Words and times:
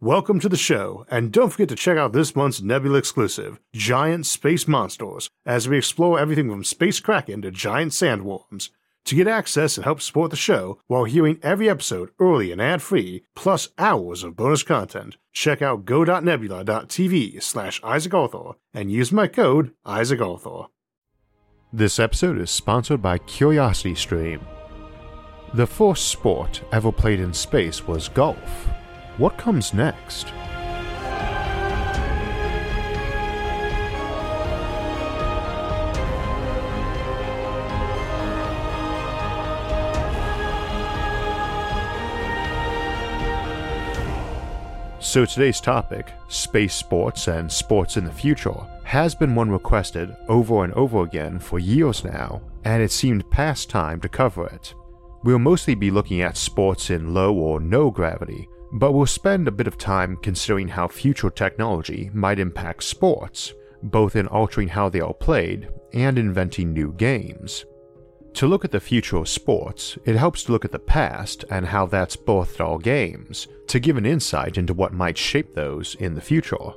Welcome 0.00 0.38
to 0.40 0.48
the 0.48 0.56
show, 0.56 1.04
and 1.10 1.32
don't 1.32 1.50
forget 1.50 1.68
to 1.70 1.74
check 1.74 1.98
out 1.98 2.12
this 2.12 2.36
month's 2.36 2.62
Nebula 2.62 2.98
exclusive, 2.98 3.58
Giant 3.72 4.26
Space 4.26 4.68
Monsters, 4.68 5.28
as 5.44 5.68
we 5.68 5.76
explore 5.76 6.20
everything 6.20 6.48
from 6.48 6.62
space 6.62 7.00
kraken 7.00 7.42
to 7.42 7.50
giant 7.50 7.90
sandworms. 7.90 8.68
To 9.06 9.16
get 9.16 9.26
access 9.26 9.76
and 9.76 9.82
help 9.84 10.00
support 10.00 10.30
the 10.30 10.36
show 10.36 10.78
while 10.86 11.02
hearing 11.02 11.40
every 11.42 11.68
episode 11.68 12.10
early 12.20 12.52
and 12.52 12.62
ad-free, 12.62 13.24
plus 13.34 13.70
hours 13.76 14.22
of 14.22 14.36
bonus 14.36 14.62
content, 14.62 15.16
check 15.32 15.62
out 15.62 15.84
go.nebula.tv 15.84 17.42
slash 17.42 17.80
Isaac 17.82 18.14
Arthur 18.14 18.52
and 18.72 18.92
use 18.92 19.10
my 19.10 19.26
code 19.26 19.72
Isaac 19.84 20.20
Arthur. 20.20 20.66
This 21.72 21.98
episode 21.98 22.38
is 22.38 22.52
sponsored 22.52 23.02
by 23.02 23.18
CuriosityStream. 23.18 24.42
The 25.54 25.66
first 25.66 26.06
sport 26.06 26.62
ever 26.70 26.92
played 26.92 27.18
in 27.18 27.34
space 27.34 27.88
was 27.88 28.08
golf. 28.08 28.68
What 29.18 29.36
comes 29.36 29.74
next? 29.74 30.32
So 45.00 45.24
today's 45.24 45.60
topic, 45.60 46.12
space 46.28 46.74
sports 46.74 47.26
and 47.26 47.50
sports 47.50 47.96
in 47.96 48.04
the 48.04 48.12
future, 48.12 48.54
has 48.84 49.16
been 49.16 49.34
one 49.34 49.50
requested 49.50 50.14
over 50.28 50.62
and 50.62 50.72
over 50.74 51.02
again 51.02 51.40
for 51.40 51.58
years 51.58 52.04
now, 52.04 52.40
and 52.64 52.80
it 52.80 52.92
seemed 52.92 53.28
past 53.30 53.68
time 53.68 54.00
to 54.02 54.08
cover 54.08 54.46
it. 54.46 54.74
We'll 55.24 55.40
mostly 55.40 55.74
be 55.74 55.90
looking 55.90 56.20
at 56.20 56.36
sports 56.36 56.90
in 56.90 57.14
low 57.14 57.34
or 57.34 57.58
no 57.58 57.90
gravity, 57.90 58.48
but 58.72 58.92
we'll 58.92 59.06
spend 59.06 59.48
a 59.48 59.52
bit 59.52 59.66
of 59.66 59.78
time 59.78 60.16
considering 60.16 60.68
how 60.68 60.88
future 60.88 61.30
technology 61.30 62.10
might 62.12 62.38
impact 62.38 62.84
sports, 62.84 63.54
both 63.82 64.16
in 64.16 64.26
altering 64.26 64.68
how 64.68 64.88
they 64.88 65.00
are 65.00 65.14
played 65.14 65.68
and 65.92 66.18
inventing 66.18 66.72
new 66.72 66.92
games. 66.92 67.64
To 68.34 68.46
look 68.46 68.64
at 68.64 68.70
the 68.70 68.80
future 68.80 69.16
of 69.16 69.28
sports, 69.28 69.98
it 70.04 70.14
helps 70.14 70.44
to 70.44 70.52
look 70.52 70.64
at 70.64 70.70
the 70.70 70.78
past 70.78 71.44
and 71.50 71.66
how 71.66 71.86
that's 71.86 72.16
birthed 72.16 72.60
our 72.60 72.78
games, 72.78 73.48
to 73.68 73.80
give 73.80 73.96
an 73.96 74.06
insight 74.06 74.58
into 74.58 74.74
what 74.74 74.92
might 74.92 75.18
shape 75.18 75.54
those 75.54 75.94
in 75.96 76.14
the 76.14 76.20
future. 76.20 76.72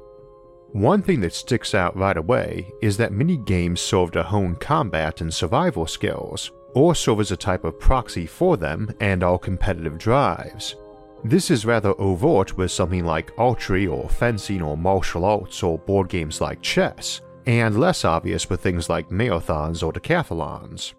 One 0.72 1.02
thing 1.02 1.19
that 1.22 1.34
sticks 1.34 1.75
out 1.75 1.97
right 1.97 2.16
away 2.16 2.72
is 2.81 2.95
that 2.97 3.12
many 3.12 3.36
games 3.36 3.81
serve 3.81 4.12
to 4.14 4.23
hone 4.23 4.56
combat 4.56 5.19
and 5.19 5.34
survival 5.34 5.86
skills, 5.86 6.52
or 6.73 6.95
serve 6.95 7.19
as 7.19 7.31
a 7.31 7.38
type 7.38 7.66
of 7.66 7.80
proxy 7.80 8.25
for 8.25 8.56
them 8.56 8.89
and 9.02 9.22
our 9.22 9.38
competitive 9.38 9.97
drives. 9.97 10.75
This 11.23 11.52
is 11.52 11.67
rather 11.67 11.94
overt 12.00 12.58
with 12.58 12.72
something 12.72 13.05
like 13.05 13.31
archery 13.38 13.86
or 13.86 14.09
fencing 14.09 14.61
or 14.61 14.75
martial 14.75 15.23
arts 15.23 15.61
or 15.61 15.78
board 15.78 16.09
games 16.09 16.41
like 16.41 16.63
chess, 16.63 17.22
and 17.45 17.80
less 17.80 18.03
obvious 18.03 18.50
with 18.50 18.61
things 18.61 18.89
like 18.89 19.09
marathons 19.09 19.83
or 19.83 19.94
decathlons. 19.94 20.94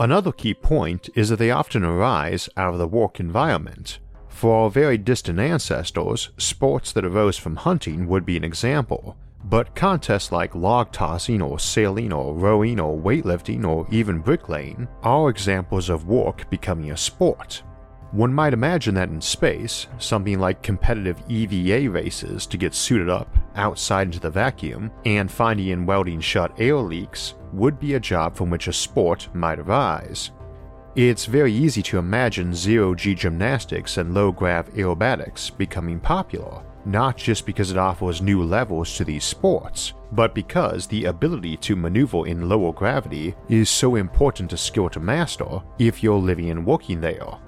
Another 0.00 0.32
key 0.32 0.52
point 0.52 1.08
is 1.14 1.28
that 1.28 1.36
they 1.38 1.52
often 1.52 1.84
arise 1.84 2.48
out 2.56 2.72
of 2.72 2.80
the 2.80 2.88
work 2.88 3.20
environment. 3.20 4.00
For 4.28 4.64
our 4.64 4.70
very 4.70 4.98
distant 4.98 5.38
ancestors, 5.38 6.30
sports 6.38 6.90
that 6.92 7.04
arose 7.04 7.36
from 7.36 7.54
hunting 7.54 8.08
would 8.08 8.26
be 8.26 8.36
an 8.36 8.42
example, 8.42 9.16
but 9.44 9.76
contests 9.76 10.32
like 10.32 10.56
log 10.56 10.90
tossing 10.90 11.40
or 11.40 11.60
sailing 11.60 12.12
or 12.12 12.34
rowing 12.34 12.80
or 12.80 12.98
weightlifting 12.98 13.64
or 13.64 13.86
even 13.92 14.18
bricklaying 14.18 14.88
are 15.04 15.28
examples 15.30 15.88
of 15.88 16.08
work 16.08 16.50
becoming 16.50 16.90
a 16.90 16.96
sport. 16.96 17.62
One 18.12 18.34
might 18.34 18.52
imagine 18.52 18.94
that 18.96 19.08
in 19.08 19.22
space, 19.22 19.86
something 19.96 20.38
like 20.38 20.62
competitive 20.62 21.16
EVA 21.30 21.90
races 21.90 22.44
to 22.44 22.58
get 22.58 22.74
suited 22.74 23.08
up 23.08 23.34
outside 23.56 24.08
into 24.08 24.20
the 24.20 24.28
vacuum 24.28 24.90
and 25.06 25.30
finding 25.30 25.70
and 25.70 25.86
welding 25.86 26.20
shut 26.20 26.52
air 26.58 26.76
leaks 26.76 27.32
would 27.54 27.80
be 27.80 27.94
a 27.94 28.00
job 28.00 28.36
from 28.36 28.50
which 28.50 28.68
a 28.68 28.72
sport 28.72 29.28
might 29.32 29.58
arise. 29.58 30.30
It's 30.94 31.24
very 31.24 31.54
easy 31.54 31.80
to 31.84 31.96
imagine 31.96 32.54
zero 32.54 32.94
G 32.94 33.14
gymnastics 33.14 33.96
and 33.96 34.12
low 34.12 34.30
grav 34.30 34.68
aerobatics 34.74 35.56
becoming 35.56 35.98
popular, 35.98 36.62
not 36.84 37.16
just 37.16 37.46
because 37.46 37.70
it 37.70 37.78
offers 37.78 38.20
new 38.20 38.42
levels 38.42 38.94
to 38.98 39.04
these 39.06 39.24
sports, 39.24 39.94
but 40.12 40.34
because 40.34 40.86
the 40.86 41.06
ability 41.06 41.56
to 41.56 41.76
maneuver 41.76 42.26
in 42.26 42.46
lower 42.46 42.74
gravity 42.74 43.34
is 43.48 43.70
so 43.70 43.94
important 43.94 44.52
a 44.52 44.58
skill 44.58 44.90
to 44.90 45.00
master 45.00 45.62
if 45.78 46.02
you're 46.02 46.18
living 46.18 46.50
and 46.50 46.66
working 46.66 47.00
there. 47.00 47.38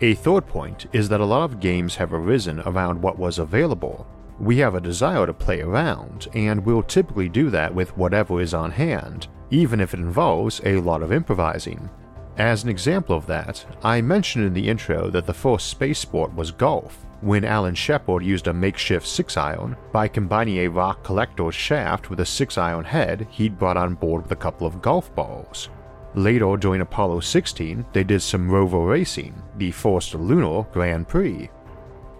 A 0.00 0.14
third 0.14 0.46
point 0.46 0.86
is 0.92 1.08
that 1.08 1.20
a 1.20 1.24
lot 1.24 1.42
of 1.42 1.58
games 1.58 1.96
have 1.96 2.12
arisen 2.12 2.60
around 2.60 3.02
what 3.02 3.18
was 3.18 3.40
available. 3.40 4.06
We 4.38 4.58
have 4.58 4.76
a 4.76 4.80
desire 4.80 5.26
to 5.26 5.34
play 5.34 5.60
around, 5.60 6.28
and 6.34 6.64
we'll 6.64 6.84
typically 6.84 7.28
do 7.28 7.50
that 7.50 7.74
with 7.74 7.96
whatever 7.96 8.40
is 8.40 8.54
on 8.54 8.70
hand, 8.70 9.26
even 9.50 9.80
if 9.80 9.94
it 9.94 10.00
involves 10.00 10.60
a 10.64 10.76
lot 10.76 11.02
of 11.02 11.10
improvising. 11.10 11.90
As 12.36 12.62
an 12.62 12.68
example 12.68 13.16
of 13.16 13.26
that, 13.26 13.66
I 13.82 14.00
mentioned 14.00 14.44
in 14.44 14.54
the 14.54 14.68
intro 14.68 15.10
that 15.10 15.26
the 15.26 15.34
first 15.34 15.66
space 15.66 15.98
sport 15.98 16.32
was 16.32 16.52
golf, 16.52 17.04
when 17.20 17.44
Alan 17.44 17.74
Shepard 17.74 18.22
used 18.22 18.46
a 18.46 18.52
makeshift 18.52 19.08
6 19.08 19.36
iron 19.36 19.76
by 19.90 20.06
combining 20.06 20.58
a 20.58 20.68
rock 20.68 21.02
collector's 21.02 21.56
shaft 21.56 22.08
with 22.08 22.20
a 22.20 22.24
6 22.24 22.56
iron 22.56 22.84
head 22.84 23.26
he'd 23.30 23.58
brought 23.58 23.76
on 23.76 23.94
board 23.94 24.22
with 24.22 24.30
a 24.30 24.36
couple 24.36 24.64
of 24.64 24.80
golf 24.80 25.12
balls. 25.16 25.70
Later, 26.18 26.56
during 26.56 26.80
Apollo 26.80 27.20
16, 27.20 27.86
they 27.92 28.02
did 28.02 28.20
some 28.20 28.50
rover 28.50 28.80
racing, 28.80 29.40
the 29.56 29.70
first 29.70 30.16
lunar 30.16 30.64
Grand 30.72 31.06
Prix. 31.06 31.48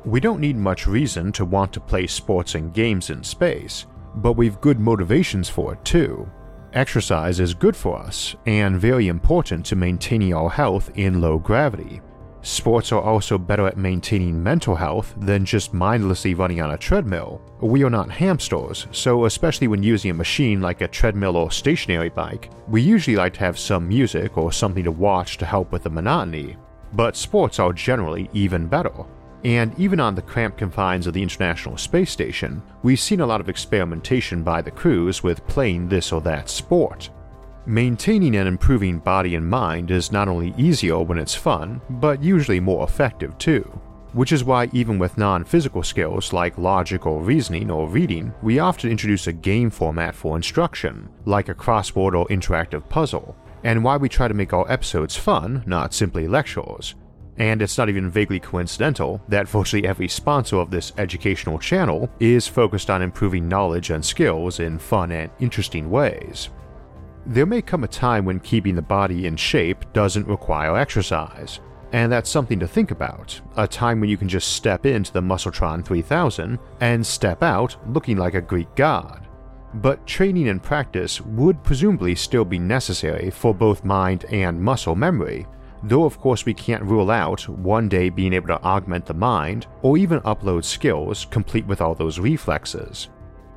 We 0.04 0.20
don't 0.20 0.40
need 0.40 0.56
much 0.56 0.86
reason 0.86 1.32
to 1.32 1.44
want 1.44 1.72
to 1.72 1.80
play 1.80 2.06
sports 2.06 2.54
and 2.54 2.72
games 2.72 3.10
in 3.10 3.24
space, 3.24 3.86
but 4.14 4.34
we've 4.34 4.60
good 4.60 4.78
motivations 4.78 5.48
for 5.48 5.72
it 5.72 5.84
too. 5.84 6.30
Exercise 6.74 7.40
is 7.40 7.54
good 7.54 7.74
for 7.74 7.98
us 7.98 8.36
and 8.46 8.80
very 8.80 9.08
important 9.08 9.66
to 9.66 9.74
maintaining 9.74 10.32
our 10.32 10.48
health 10.48 10.92
in 10.94 11.20
low 11.20 11.36
gravity. 11.36 12.00
Sports 12.48 12.92
are 12.92 13.02
also 13.02 13.36
better 13.36 13.66
at 13.66 13.76
maintaining 13.76 14.42
mental 14.42 14.74
health 14.74 15.14
than 15.18 15.44
just 15.44 15.74
mindlessly 15.74 16.32
running 16.32 16.62
on 16.62 16.70
a 16.70 16.78
treadmill. 16.78 17.42
We 17.60 17.84
are 17.84 17.90
not 17.90 18.10
hamsters, 18.10 18.86
so 18.90 19.26
especially 19.26 19.68
when 19.68 19.82
using 19.82 20.10
a 20.10 20.14
machine 20.14 20.62
like 20.62 20.80
a 20.80 20.88
treadmill 20.88 21.36
or 21.36 21.50
stationary 21.50 22.08
bike, 22.08 22.48
we 22.66 22.80
usually 22.80 23.16
like 23.16 23.34
to 23.34 23.40
have 23.40 23.58
some 23.58 23.86
music 23.86 24.38
or 24.38 24.50
something 24.50 24.82
to 24.84 24.90
watch 24.90 25.36
to 25.36 25.44
help 25.44 25.70
with 25.70 25.82
the 25.82 25.90
monotony. 25.90 26.56
But 26.94 27.16
sports 27.16 27.58
are 27.58 27.74
generally 27.74 28.30
even 28.32 28.66
better. 28.66 29.04
And 29.44 29.78
even 29.78 30.00
on 30.00 30.14
the 30.14 30.22
cramped 30.22 30.56
confines 30.56 31.06
of 31.06 31.12
the 31.12 31.22
International 31.22 31.76
Space 31.76 32.10
Station, 32.10 32.62
we've 32.82 32.98
seen 32.98 33.20
a 33.20 33.26
lot 33.26 33.42
of 33.42 33.50
experimentation 33.50 34.42
by 34.42 34.62
the 34.62 34.70
crews 34.70 35.22
with 35.22 35.46
playing 35.48 35.90
this 35.90 36.12
or 36.12 36.22
that 36.22 36.48
sport. 36.48 37.10
Maintaining 37.68 38.34
and 38.36 38.48
improving 38.48 38.98
body 38.98 39.34
and 39.34 39.46
mind 39.46 39.90
is 39.90 40.10
not 40.10 40.26
only 40.26 40.54
easier 40.56 41.00
when 41.00 41.18
it's 41.18 41.34
fun, 41.34 41.82
but 41.90 42.22
usually 42.22 42.60
more 42.60 42.82
effective 42.82 43.36
too. 43.36 43.60
Which 44.14 44.32
is 44.32 44.42
why, 44.42 44.70
even 44.72 44.98
with 44.98 45.18
non 45.18 45.44
physical 45.44 45.82
skills 45.82 46.32
like 46.32 46.56
logic 46.56 47.04
or 47.04 47.20
reasoning 47.20 47.70
or 47.70 47.86
reading, 47.86 48.32
we 48.40 48.58
often 48.58 48.90
introduce 48.90 49.26
a 49.26 49.34
game 49.34 49.68
format 49.68 50.14
for 50.14 50.34
instruction, 50.34 51.10
like 51.26 51.50
a 51.50 51.54
crossword 51.54 52.14
or 52.18 52.26
interactive 52.28 52.88
puzzle, 52.88 53.36
and 53.62 53.84
why 53.84 53.98
we 53.98 54.08
try 54.08 54.28
to 54.28 54.32
make 54.32 54.54
our 54.54 54.70
episodes 54.72 55.14
fun, 55.14 55.62
not 55.66 55.92
simply 55.92 56.26
lectures. 56.26 56.94
And 57.36 57.60
it's 57.60 57.76
not 57.76 57.90
even 57.90 58.08
vaguely 58.08 58.40
coincidental 58.40 59.20
that 59.28 59.46
virtually 59.46 59.86
every 59.86 60.08
sponsor 60.08 60.56
of 60.56 60.70
this 60.70 60.94
educational 60.96 61.58
channel 61.58 62.08
is 62.18 62.48
focused 62.48 62.88
on 62.88 63.02
improving 63.02 63.46
knowledge 63.46 63.90
and 63.90 64.02
skills 64.02 64.58
in 64.58 64.78
fun 64.78 65.12
and 65.12 65.30
interesting 65.38 65.90
ways. 65.90 66.48
There 67.28 67.44
may 67.44 67.60
come 67.60 67.84
a 67.84 67.88
time 67.88 68.24
when 68.24 68.40
keeping 68.40 68.74
the 68.74 68.80
body 68.80 69.26
in 69.26 69.36
shape 69.36 69.84
doesn't 69.92 70.26
require 70.26 70.78
exercise, 70.78 71.60
and 71.92 72.10
that's 72.10 72.30
something 72.30 72.58
to 72.58 72.66
think 72.66 72.90
about. 72.90 73.38
A 73.58 73.68
time 73.68 74.00
when 74.00 74.08
you 74.08 74.16
can 74.16 74.30
just 74.30 74.54
step 74.54 74.86
into 74.86 75.12
the 75.12 75.20
Muscletron 75.20 75.84
3000 75.84 76.58
and 76.80 77.06
step 77.06 77.42
out 77.42 77.76
looking 77.92 78.16
like 78.16 78.32
a 78.32 78.40
Greek 78.40 78.74
god. 78.76 79.28
But 79.74 80.06
training 80.06 80.48
and 80.48 80.62
practice 80.62 81.20
would 81.20 81.62
presumably 81.62 82.14
still 82.14 82.46
be 82.46 82.58
necessary 82.58 83.28
for 83.28 83.54
both 83.54 83.84
mind 83.84 84.24
and 84.30 84.58
muscle 84.58 84.94
memory, 84.94 85.46
though 85.82 86.04
of 86.04 86.18
course 86.18 86.46
we 86.46 86.54
can't 86.54 86.82
rule 86.82 87.10
out 87.10 87.46
one 87.46 87.90
day 87.90 88.08
being 88.08 88.32
able 88.32 88.48
to 88.48 88.62
augment 88.62 89.04
the 89.04 89.12
mind 89.12 89.66
or 89.82 89.98
even 89.98 90.20
upload 90.20 90.64
skills 90.64 91.26
complete 91.26 91.66
with 91.66 91.82
all 91.82 91.94
those 91.94 92.18
reflexes. 92.18 93.10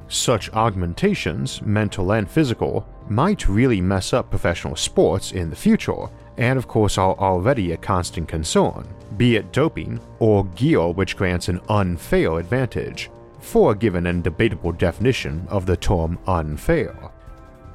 Such 0.10 0.52
augmentations, 0.52 1.62
mental 1.62 2.12
and 2.12 2.30
physical, 2.30 2.86
might 3.10 3.48
really 3.48 3.82
mess 3.82 4.14
up 4.14 4.30
professional 4.30 4.76
sports 4.76 5.32
in 5.32 5.50
the 5.50 5.56
future, 5.56 6.08
and 6.38 6.58
of 6.58 6.68
course 6.68 6.98
are 6.98 7.18
already 7.18 7.72
a 7.72 7.78
constant 7.78 8.28
concern, 8.28 8.88
be 9.18 9.36
it 9.36 9.52
doping 9.52 10.00
or 10.20 10.46
gear 10.46 10.88
which 10.90 11.18
grants 11.18 11.50
an 11.50 11.60
unfair 11.70 12.40
advantage, 12.40 13.10
for 13.40 13.72
a 13.72 13.76
given 13.76 14.08
and 14.08 14.24
debatable 14.24 14.72
definition 14.72 15.46
of 15.50 15.66
the 15.66 15.78
term 15.78 16.18
unfair. 16.28 16.96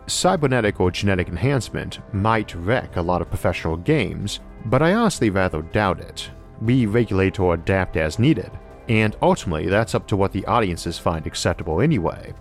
Cybernetic 0.07 0.81
or 0.81 0.91
genetic 0.91 1.29
enhancement 1.29 1.99
might 2.15 2.55
wreck 2.55 2.97
a 2.97 3.03
lot 3.03 3.21
of 3.21 3.29
professional 3.29 3.77
games, 3.77 4.41
but 4.67 4.83
I 4.83 4.95
honestly 4.95 5.31
rather 5.31 5.63
doubt 5.63 6.01
it. 6.01 6.31
We 6.61 6.87
regulate 6.87 7.41
or 7.41 7.55
adapt 7.55 7.97
as 7.97 8.19
needed, 8.19 8.51
and 8.89 9.17
ultimately 9.21 9.69
that's 9.69 9.95
up 9.95 10.07
to 10.09 10.17
what 10.17 10.33
the 10.33 10.47
audiences 10.47 10.99
find 10.99 11.27
acceptable 11.27 11.81
anyway. 11.81 12.33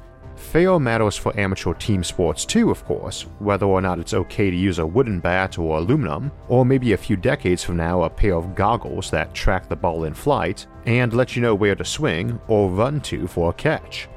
Fair 0.56 0.80
matters 0.80 1.18
for 1.18 1.38
amateur 1.38 1.74
team 1.74 2.02
sports 2.02 2.46
too, 2.46 2.72
of 2.72 2.86
course, 2.86 3.24
whether 3.40 3.66
or 3.66 3.82
not 3.82 4.00
it's 4.00 4.14
okay 4.14 4.50
to 4.50 4.56
use 4.56 4.80
a 4.80 4.88
wooden 4.88 5.20
bat 5.20 5.60
or 5.60 5.80
aluminum, 5.80 6.32
or 6.48 6.66
maybe 6.66 6.94
a 6.94 6.98
few 6.98 7.18
decades 7.18 7.62
from 7.62 7.76
now 7.76 8.04
a 8.04 8.10
pair 8.10 8.36
of 8.36 8.56
goggles 8.56 9.12
that 9.12 9.34
track 9.34 9.68
the 9.68 9.76
ball 9.76 10.06
in 10.06 10.14
flight 10.14 10.66
and 10.86 11.12
let 11.12 11.36
you 11.36 11.42
know 11.42 11.54
where 11.54 11.76
to 11.76 11.84
swing 11.84 12.40
or 12.48 12.70
run 12.70 13.02
to 13.02 13.28
for 13.28 13.50
a 13.50 13.54
catch. 13.54 14.08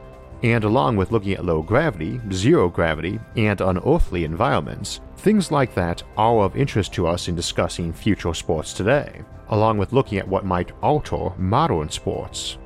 And 0.45 0.63
along 0.63 0.95
with 0.95 1.11
looking 1.11 1.33
at 1.33 1.45
low 1.45 1.61
gravity, 1.61 2.21
zero 2.33 2.69
gravity, 2.69 3.19
and 3.35 3.61
unearthly 3.61 4.23
environments, 4.23 5.01
things 5.17 5.51
like 5.51 5.75
that 5.75 6.05
are 6.17 6.45
of 6.45 6.57
interest 6.57 6.95
to 6.95 7.09
us 7.09 7.27
in 7.27 7.35
discussing 7.35 7.93
future 7.93 8.33
sports 8.33 8.73
today, 8.73 9.23
along 9.49 9.77
with 9.77 9.93
looking 9.93 10.19
at 10.19 10.29
what 10.29 10.45
might 10.45 10.71
alter 10.83 11.31
modern 11.37 11.91
sports. 11.91 12.59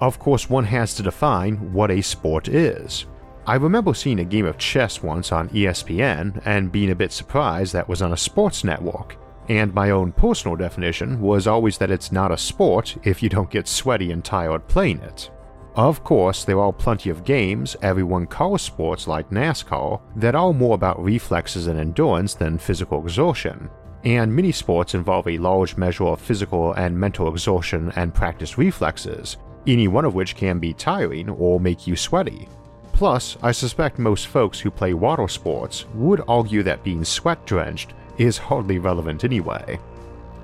Of 0.00 0.18
course, 0.18 0.50
one 0.50 0.64
has 0.64 0.94
to 0.94 1.02
define 1.02 1.72
what 1.72 1.90
a 1.90 2.02
sport 2.02 2.48
is. 2.48 3.06
I 3.46 3.54
remember 3.54 3.94
seeing 3.94 4.18
a 4.18 4.24
game 4.24 4.44
of 4.44 4.58
chess 4.58 5.02
once 5.02 5.32
on 5.32 5.48
ESPN 5.50 6.42
and 6.44 6.72
being 6.72 6.90
a 6.90 6.96
bit 6.96 7.12
surprised 7.12 7.72
that 7.72 7.88
was 7.88 8.02
on 8.02 8.12
a 8.12 8.16
sports 8.16 8.64
network, 8.64 9.16
and 9.48 9.72
my 9.72 9.90
own 9.90 10.12
personal 10.12 10.56
definition 10.56 11.20
was 11.20 11.46
always 11.46 11.78
that 11.78 11.90
it's 11.90 12.12
not 12.12 12.32
a 12.32 12.36
sport 12.36 12.96
if 13.04 13.22
you 13.22 13.28
don't 13.28 13.50
get 13.50 13.68
sweaty 13.68 14.10
and 14.10 14.24
tired 14.24 14.66
playing 14.68 14.98
it. 15.00 15.30
Of 15.76 16.02
course, 16.02 16.44
there 16.44 16.58
are 16.58 16.72
plenty 16.72 17.10
of 17.10 17.24
games 17.24 17.76
everyone 17.82 18.26
calls 18.26 18.62
sports 18.62 19.06
like 19.06 19.30
NASCAR 19.30 20.00
that 20.16 20.34
are 20.34 20.52
more 20.52 20.74
about 20.74 21.02
reflexes 21.02 21.68
and 21.68 21.78
endurance 21.78 22.34
than 22.34 22.58
physical 22.58 23.00
exertion, 23.00 23.70
and 24.04 24.34
many 24.34 24.52
sports 24.52 24.94
involve 24.94 25.28
a 25.28 25.38
large 25.38 25.76
measure 25.76 26.06
of 26.06 26.20
physical 26.20 26.72
and 26.72 26.98
mental 26.98 27.28
exertion 27.28 27.92
and 27.96 28.14
practice 28.14 28.56
reflexes, 28.56 29.36
any 29.66 29.88
one 29.88 30.04
of 30.04 30.14
which 30.14 30.36
can 30.36 30.58
be 30.58 30.72
tiring 30.72 31.28
or 31.28 31.60
make 31.60 31.86
you 31.86 31.96
sweaty. 31.96 32.48
Plus, 32.92 33.36
I 33.42 33.52
suspect 33.52 33.98
most 33.98 34.28
folks 34.28 34.58
who 34.58 34.70
play 34.70 34.94
water 34.94 35.28
sports 35.28 35.84
would 35.94 36.22
argue 36.26 36.62
that 36.62 36.82
being 36.82 37.04
sweat 37.04 37.44
drenched 37.44 37.92
is 38.16 38.38
hardly 38.38 38.78
relevant 38.78 39.24
anyway. 39.24 39.78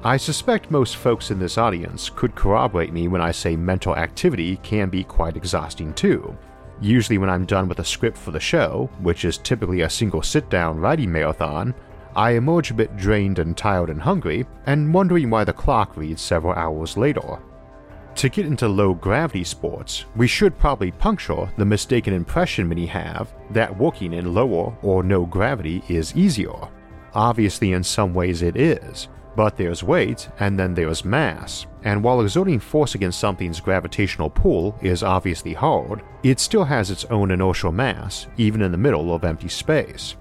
I 0.05 0.17
suspect 0.17 0.71
most 0.71 0.97
folks 0.97 1.31
in 1.31 1.39
this 1.39 1.57
audience 1.57 2.11
could 2.11 2.35
corroborate 2.35 2.93
me 2.93 3.09
when 3.09 3.21
I 3.23 3.31
say 3.31 3.57
mental 3.57 3.97
activity 3.97 4.57
can 4.57 4.91
be 4.91 5.05
quite 5.05 5.37
exhausting 5.37 5.95
too. 5.95 6.37
Usually, 6.81 7.19
when 7.19 7.31
I'm 7.31 7.47
done 7.47 7.69
with 7.69 7.79
a 7.79 7.85
script 7.85 8.19
for 8.19 8.33
the 8.33 8.41
show, 8.41 8.91
which 9.01 9.25
is 9.25 9.39
typically 9.39 9.83
a 9.83 9.89
single 9.89 10.21
sit 10.21 10.51
down 10.51 10.81
writing 10.81 11.13
marathon, 11.13 11.73
I 12.17 12.33
emerge 12.33 12.73
a 12.73 12.75
bit 12.75 12.97
drained 12.97 13.39
and 13.39 13.57
tired 13.57 13.89
and 13.89 14.03
hungry, 14.03 14.45
and 14.67 14.93
wondering 14.93 15.31
why 15.31 15.45
the 15.45 15.53
clock 15.53 15.97
reads 15.97 16.21
several 16.21 16.55
hours 16.55 16.97
later. 16.97 17.39
To 18.17 18.29
get 18.29 18.47
into 18.47 18.69
low 18.69 18.95
gravity 18.95 19.43
sports, 19.43 20.05
we 20.15 20.29
should 20.29 20.59
probably 20.59 20.93
puncture 20.93 21.51
the 21.57 21.65
mistaken 21.65 22.13
impression 22.15 22.69
many 22.69 22.87
have 22.87 23.33
that 23.51 23.77
working 23.77 24.13
in 24.13 24.35
lower 24.35 24.77
or 24.83 25.03
no 25.03 25.27
gravity 25.27 25.83
is 25.89 26.15
easier. 26.15 26.69
Obviously, 27.15 27.73
in 27.73 27.83
some 27.83 28.15
ways 28.15 28.43
it 28.43 28.57
is, 28.57 29.09
but 29.35 29.57
there's 29.57 29.83
weight, 29.83 30.29
and 30.41 30.59
then 30.59 30.75
there's 30.75 31.05
mass, 31.05 31.67
and 31.85 32.03
while 32.05 32.21
exerting 32.21 32.61
force 32.61 32.95
against 32.95 33.19
something's 33.19 33.61
gravitational 33.61 34.31
pull 34.31 34.79
is 34.83 35.03
obviously 35.03 35.55
hard, 35.55 36.03
it 36.23 36.39
still 36.39 36.65
has 36.65 36.91
its 36.91 37.05
own 37.07 37.31
inertial 37.31 37.73
mass, 37.73 38.27
even 38.37 38.63
in 38.63 38.71
the 38.71 38.79
middle 38.79 39.15
of 39.15 39.25
empty 39.25 39.49
space. 39.49 40.17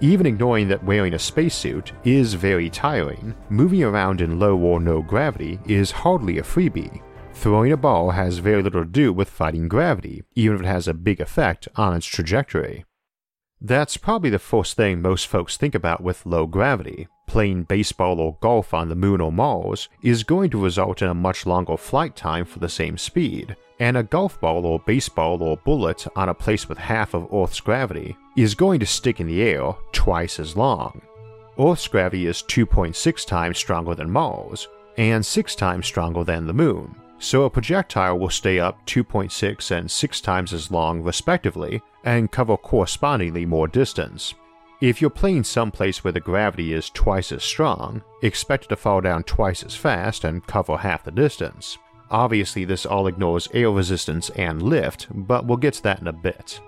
Even 0.00 0.26
ignoring 0.26 0.68
that 0.68 0.84
wearing 0.84 1.14
a 1.14 1.18
spacesuit 1.18 1.92
is 2.04 2.34
very 2.34 2.68
tiring, 2.68 3.34
moving 3.48 3.82
around 3.82 4.20
in 4.20 4.38
low 4.38 4.56
or 4.56 4.80
no 4.80 5.02
gravity 5.02 5.58
is 5.66 5.90
hardly 5.90 6.38
a 6.38 6.42
freebie. 6.42 7.00
Throwing 7.40 7.70
a 7.70 7.76
ball 7.76 8.10
has 8.10 8.38
very 8.38 8.64
little 8.64 8.82
to 8.82 8.90
do 8.90 9.12
with 9.12 9.30
fighting 9.30 9.68
gravity, 9.68 10.24
even 10.34 10.56
if 10.56 10.62
it 10.62 10.66
has 10.66 10.88
a 10.88 10.92
big 10.92 11.20
effect 11.20 11.68
on 11.76 11.94
its 11.94 12.04
trajectory. 12.04 12.84
That's 13.60 13.96
probably 13.96 14.28
the 14.28 14.40
first 14.40 14.74
thing 14.76 15.00
most 15.00 15.28
folks 15.28 15.56
think 15.56 15.76
about 15.76 16.02
with 16.02 16.26
low 16.26 16.48
gravity. 16.48 17.06
Playing 17.28 17.62
baseball 17.62 18.18
or 18.18 18.38
golf 18.40 18.74
on 18.74 18.88
the 18.88 18.96
moon 18.96 19.20
or 19.20 19.30
Mars 19.30 19.88
is 20.02 20.24
going 20.24 20.50
to 20.50 20.60
result 20.60 21.00
in 21.00 21.08
a 21.08 21.14
much 21.14 21.46
longer 21.46 21.76
flight 21.76 22.16
time 22.16 22.44
for 22.44 22.58
the 22.58 22.68
same 22.68 22.98
speed, 22.98 23.54
and 23.78 23.96
a 23.96 24.02
golf 24.02 24.40
ball 24.40 24.66
or 24.66 24.80
baseball 24.80 25.40
or 25.40 25.58
bullet 25.58 26.08
on 26.16 26.28
a 26.28 26.34
place 26.34 26.68
with 26.68 26.76
half 26.76 27.14
of 27.14 27.32
Earth's 27.32 27.60
gravity 27.60 28.16
is 28.36 28.56
going 28.56 28.80
to 28.80 28.86
stick 28.86 29.20
in 29.20 29.28
the 29.28 29.42
air 29.42 29.74
twice 29.92 30.40
as 30.40 30.56
long. 30.56 31.00
Earth's 31.56 31.86
gravity 31.86 32.26
is 32.26 32.42
2.6 32.42 33.24
times 33.24 33.58
stronger 33.58 33.94
than 33.94 34.10
Mars, 34.10 34.66
and 34.96 35.24
6 35.24 35.54
times 35.54 35.86
stronger 35.86 36.24
than 36.24 36.44
the 36.44 36.52
moon, 36.52 36.96
so 37.18 37.44
a 37.44 37.50
projectile 37.50 38.18
will 38.18 38.30
stay 38.30 38.58
up 38.58 38.84
2.6 38.86 39.70
and 39.70 39.90
6 39.90 40.20
times 40.20 40.52
as 40.52 40.70
long 40.70 41.02
respectively 41.02 41.82
and 42.04 42.30
cover 42.30 42.56
correspondingly 42.56 43.44
more 43.44 43.68
distance. 43.68 44.34
If 44.80 45.00
you're 45.00 45.10
playing 45.10 45.42
someplace 45.42 46.04
where 46.04 46.12
the 46.12 46.20
gravity 46.20 46.72
is 46.72 46.90
twice 46.90 47.32
as 47.32 47.42
strong, 47.42 48.02
expect 48.22 48.66
it 48.66 48.68
to 48.68 48.76
fall 48.76 49.00
down 49.00 49.24
twice 49.24 49.64
as 49.64 49.74
fast 49.74 50.22
and 50.22 50.46
cover 50.46 50.76
half 50.76 51.02
the 51.02 51.10
distance. 51.10 51.78
Obviously, 52.10 52.64
this 52.64 52.86
all 52.86 53.08
ignores 53.08 53.48
air 53.52 53.70
resistance 53.70 54.30
and 54.30 54.62
lift, 54.62 55.08
but 55.10 55.44
we'll 55.44 55.56
get 55.56 55.74
to 55.74 55.82
that 55.82 56.00
in 56.00 56.06
a 56.06 56.12
bit. 56.12 56.60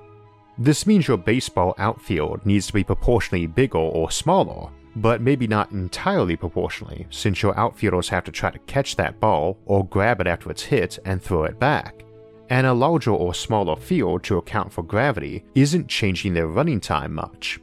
This 0.59 0.87
means 0.87 1.09
your 1.09 1.17
baseball 1.17 1.75
outfield 1.79 2.45
needs 2.45 2.67
to 2.67 2.73
be 2.73 2.85
proportionally 2.85 3.47
bigger 3.47 3.79
or 3.79 4.11
smaller, 4.11 4.71
but 4.97 5.21
maybe 5.21 5.47
not 5.47 5.71
entirely 5.71 6.37
proportionally, 6.37 7.07
since 7.11 7.43
your 7.43 7.59
outfielders 7.59 8.09
have 8.09 8.25
to 8.25 8.33
try 8.33 8.51
to 8.51 8.59
catch 8.61 8.97
that 8.97 9.21
ball 9.21 9.59
or 9.67 9.87
grab 9.87 10.21
it 10.21 10.27
after 10.27 10.51
it's 10.51 10.63
hit 10.63 10.99
and 11.05 11.23
throw 11.23 11.45
it 11.45 11.59
back. 11.59 12.05
And 12.49 12.67
a 12.67 12.73
larger 12.73 13.13
or 13.13 13.33
smaller 13.33 13.77
field 13.77 14.25
to 14.25 14.39
account 14.39 14.73
for 14.73 14.83
gravity 14.83 15.45
isn't 15.55 15.89
changing 15.89 16.35
their 16.35 16.49
running 16.49 16.81
time 16.81 17.15
much. 17.15 17.61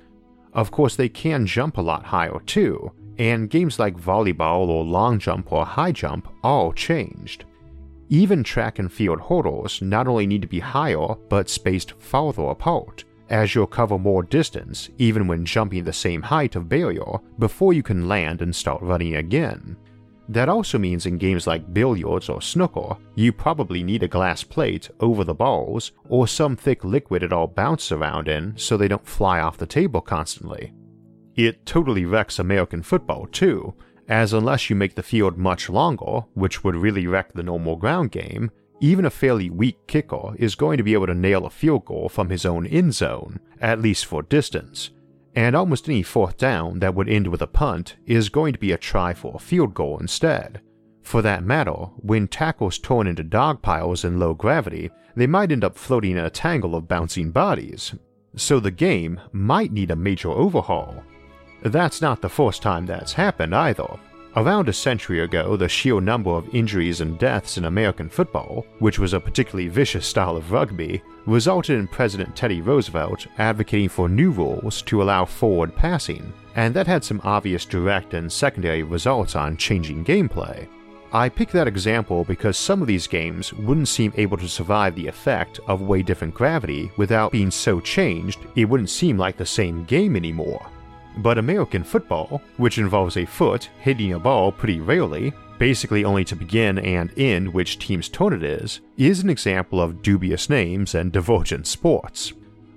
Of 0.54 0.72
course, 0.72 0.96
they 0.96 1.10
can 1.10 1.46
jump 1.46 1.78
a 1.78 1.82
lot 1.82 2.06
higher 2.06 2.40
too, 2.46 2.92
and 3.18 3.50
games 3.50 3.80
like 3.80 4.00
volleyball 4.00 4.68
or 4.70 4.84
long 4.84 5.20
jump 5.20 5.52
or 5.52 5.66
high 5.66 5.92
jump 5.92 6.28
all 6.44 6.72
changed. 6.72 7.44
Even 8.10 8.44
track 8.44 8.80
and 8.80 8.92
field 8.92 9.20
hurdles 9.20 9.82
not 9.82 10.08
only 10.08 10.26
need 10.26 10.42
to 10.42 10.48
be 10.48 10.60
higher 10.60 11.16
but 11.30 11.50
spaced 11.50 11.92
farther 12.00 12.44
apart, 12.44 13.04
as 13.30 13.54
you'll 13.54 13.68
cover 13.68 13.98
more 13.98 14.24
distance 14.24 14.90
even 14.98 15.28
when 15.28 15.46
jumping 15.46 15.84
the 15.84 15.94
same 15.94 16.22
height 16.22 16.56
of 16.56 16.70
barrier 16.70 17.20
before 17.40 17.74
you 17.74 17.84
can 17.84 18.08
land 18.08 18.42
and 18.42 18.56
start 18.56 18.82
running 18.82 19.16
again. 19.16 19.78
That 20.30 20.50
also 20.50 20.78
means 20.78 21.06
in 21.06 21.18
games 21.18 21.48
like 21.48 21.74
billiards 21.74 22.28
or 22.28 22.42
snooker, 22.42 22.98
you 23.16 23.32
probably 23.32 23.82
need 23.82 24.04
a 24.04 24.10
glass 24.10 24.44
plate 24.44 24.90
over 25.00 25.24
the 25.24 25.34
balls 25.34 25.94
or 26.10 26.28
some 26.28 26.56
thick 26.56 26.84
liquid 26.84 27.24
it 27.24 27.32
all 27.32 27.48
bounces 27.48 27.94
around 27.94 28.28
in 28.28 28.54
so 28.58 28.76
they 28.76 28.90
don't 28.90 29.08
fly 29.08 29.40
off 29.40 29.58
the 29.58 29.66
table 29.66 30.02
constantly. 30.02 30.74
It 31.36 31.66
totally 31.66 32.06
wrecks 32.06 32.40
American 32.40 32.82
football 32.82 33.28
too, 33.28 33.74
as 34.10 34.34
unless 34.34 34.70
you 34.70 34.76
make 34.76 34.96
the 34.96 35.04
field 35.04 35.38
much 35.38 35.70
longer, 35.70 36.22
which 36.34 36.64
would 36.64 36.76
really 36.76 37.08
wreck 37.08 37.34
the 37.34 37.44
normal 37.44 37.76
ground 37.76 38.12
game, 38.12 38.52
even 38.80 39.06
a 39.06 39.10
fairly 39.10 39.50
weak 39.50 39.78
kicker 39.88 40.34
is 40.38 40.56
going 40.56 40.78
to 40.78 40.84
be 40.84 40.94
able 40.94 41.08
to 41.08 41.14
nail 41.14 41.46
a 41.46 41.50
field 41.50 41.86
goal 41.86 42.10
from 42.10 42.30
his 42.30 42.46
own 42.46 42.66
end 42.68 42.94
zone, 42.94 43.40
at 43.60 43.82
least 43.82 44.06
for 44.06 44.22
distance, 44.22 44.92
and 45.36 45.56
almost 45.56 45.88
any 45.88 46.04
fourth 46.04 46.38
down 46.38 46.80
that 46.80 46.96
would 46.96 47.10
end 47.10 47.28
with 47.28 47.42
a 47.42 47.48
punt 47.48 47.96
is 48.06 48.30
going 48.30 48.54
to 48.54 48.60
be 48.60 48.72
a 48.72 48.78
try 48.78 49.14
for 49.14 49.36
a 49.36 49.40
field 49.40 49.74
goal 49.74 49.98
instead. 50.00 50.62
For 51.02 51.22
that 51.22 51.44
matter, 51.44 51.72
when 51.98 52.28
tackles 52.28 52.78
torn 52.78 53.08
into 53.08 53.24
dog 53.24 53.62
piles 53.62 54.04
in 54.04 54.20
low 54.20 54.34
gravity, 54.34 54.90
they 55.16 55.28
might 55.28 55.52
end 55.52 55.64
up 55.64 55.78
floating 55.78 56.12
in 56.12 56.26
a 56.26 56.30
tangle 56.30 56.76
of 56.76 56.88
bouncing 56.88 57.32
bodies, 57.32 57.96
so 58.36 58.60
the 58.60 58.72
game 58.72 59.20
might 59.32 59.72
need 59.72 59.90
a 59.90 59.96
major 59.96 60.30
overhaul. 60.30 61.04
That's 61.64 62.02
not 62.02 62.22
the 62.22 62.30
first 62.30 62.62
time 62.62 62.86
that's 62.86 63.14
happened 63.14 63.56
either. 63.56 64.00
Around 64.36 64.70
a 64.70 64.74
century 64.74 65.22
ago, 65.22 65.56
the 65.56 65.68
sheer 65.68 66.00
number 66.00 66.30
of 66.32 66.54
injuries 66.54 67.02
and 67.02 67.18
deaths 67.18 67.58
in 67.58 67.66
American 67.66 68.10
football, 68.10 68.68
which 68.80 69.00
was 69.00 69.14
a 69.14 69.20
particularly 69.20 69.68
vicious 69.68 70.06
style 70.06 70.38
of 70.38 70.52
rugby, 70.52 71.02
resulted 71.26 71.80
in 71.80 71.88
President 71.88 72.36
Teddy 72.36 72.62
Roosevelt 72.62 73.26
advocating 73.40 73.90
for 73.90 74.08
new 74.08 74.30
rules 74.30 74.82
to 74.84 75.02
allow 75.02 75.26
forward 75.26 75.76
passing, 75.76 76.32
and 76.56 76.74
that 76.74 76.88
had 76.88 77.04
some 77.04 77.22
obvious 77.24 77.66
direct 77.66 78.14
and 78.14 78.32
secondary 78.32 78.84
results 78.84 79.36
on 79.36 79.58
changing 79.58 80.06
gameplay. 80.06 80.68
I 81.14 81.30
pick 81.30 81.50
that 81.52 81.68
example 81.68 82.26
because 82.26 82.58
some 82.58 82.82
of 82.82 82.88
these 82.88 83.08
games 83.08 83.54
wouldn't 83.54 83.88
seem 83.88 84.14
able 84.18 84.38
to 84.38 84.48
survive 84.48 84.94
the 84.94 85.08
effect 85.08 85.60
of 85.66 85.82
way 85.82 86.04
different 86.04 86.34
gravity 86.34 86.92
without 86.98 87.32
being 87.32 87.50
so 87.50 87.80
changed 87.80 88.40
it 88.56 88.66
wouldn't 88.66 88.90
seem 88.90 89.18
like 89.18 89.38
the 89.38 89.46
same 89.46 89.86
game 89.86 90.18
anymore. 90.18 90.70
But 91.18 91.38
American 91.38 91.84
football, 91.84 92.42
which 92.58 92.78
involves 92.78 93.18
a 93.18 93.26
foot 93.26 93.70
hitting 93.80 94.14
a 94.14 94.20
ball 94.20 94.52
pretty 94.52 94.80
rarely, 94.80 95.34
basically 95.58 96.06
only 96.06 96.24
to 96.26 96.36
begin 96.36 96.78
and 96.80 97.12
end 97.18 97.52
which 97.52 97.80
team's 97.80 98.10
turn 98.10 98.34
it 98.34 98.44
is, 98.44 98.82
is 98.98 99.22
an 99.22 99.30
example 99.30 99.82
of 99.82 100.02
dubious 100.02 100.50
names 100.50 100.94
and 100.94 101.12
divergent 101.12 101.66
sports. 101.66 102.34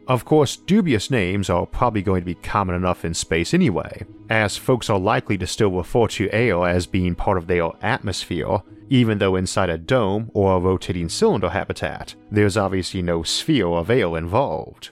Of 0.09 0.25
course, 0.25 0.57
dubious 0.57 1.11
names 1.11 1.51
are 1.51 1.67
probably 1.67 2.03
going 2.03 2.23
to 2.23 2.27
be 2.27 2.35
common 2.35 2.75
enough 2.75 3.05
in 3.05 3.15
space 3.15 3.55
anyway, 3.55 4.05
as 4.29 4.57
folks 4.57 4.91
are 4.91 4.99
likely 4.99 5.39
to 5.39 5.47
still 5.47 5.71
refer 5.71 6.09
to 6.09 6.31
air 6.31 6.67
as 6.67 6.87
being 6.87 7.15
part 7.15 7.39
of 7.39 7.47
their 7.47 7.71
atmosphere, 7.83 8.59
even 8.89 9.19
though 9.19 9.37
inside 9.37 9.71
a 9.71 9.79
dome 9.79 10.31
or 10.35 10.57
a 10.57 10.59
rotating 10.59 11.09
cylinder 11.09 11.51
habitat, 11.51 12.17
there's 12.31 12.57
obviously 12.57 13.03
no 13.03 13.23
sphere 13.23 13.69
of 13.69 13.89
air 13.89 14.17
involved. 14.17 14.91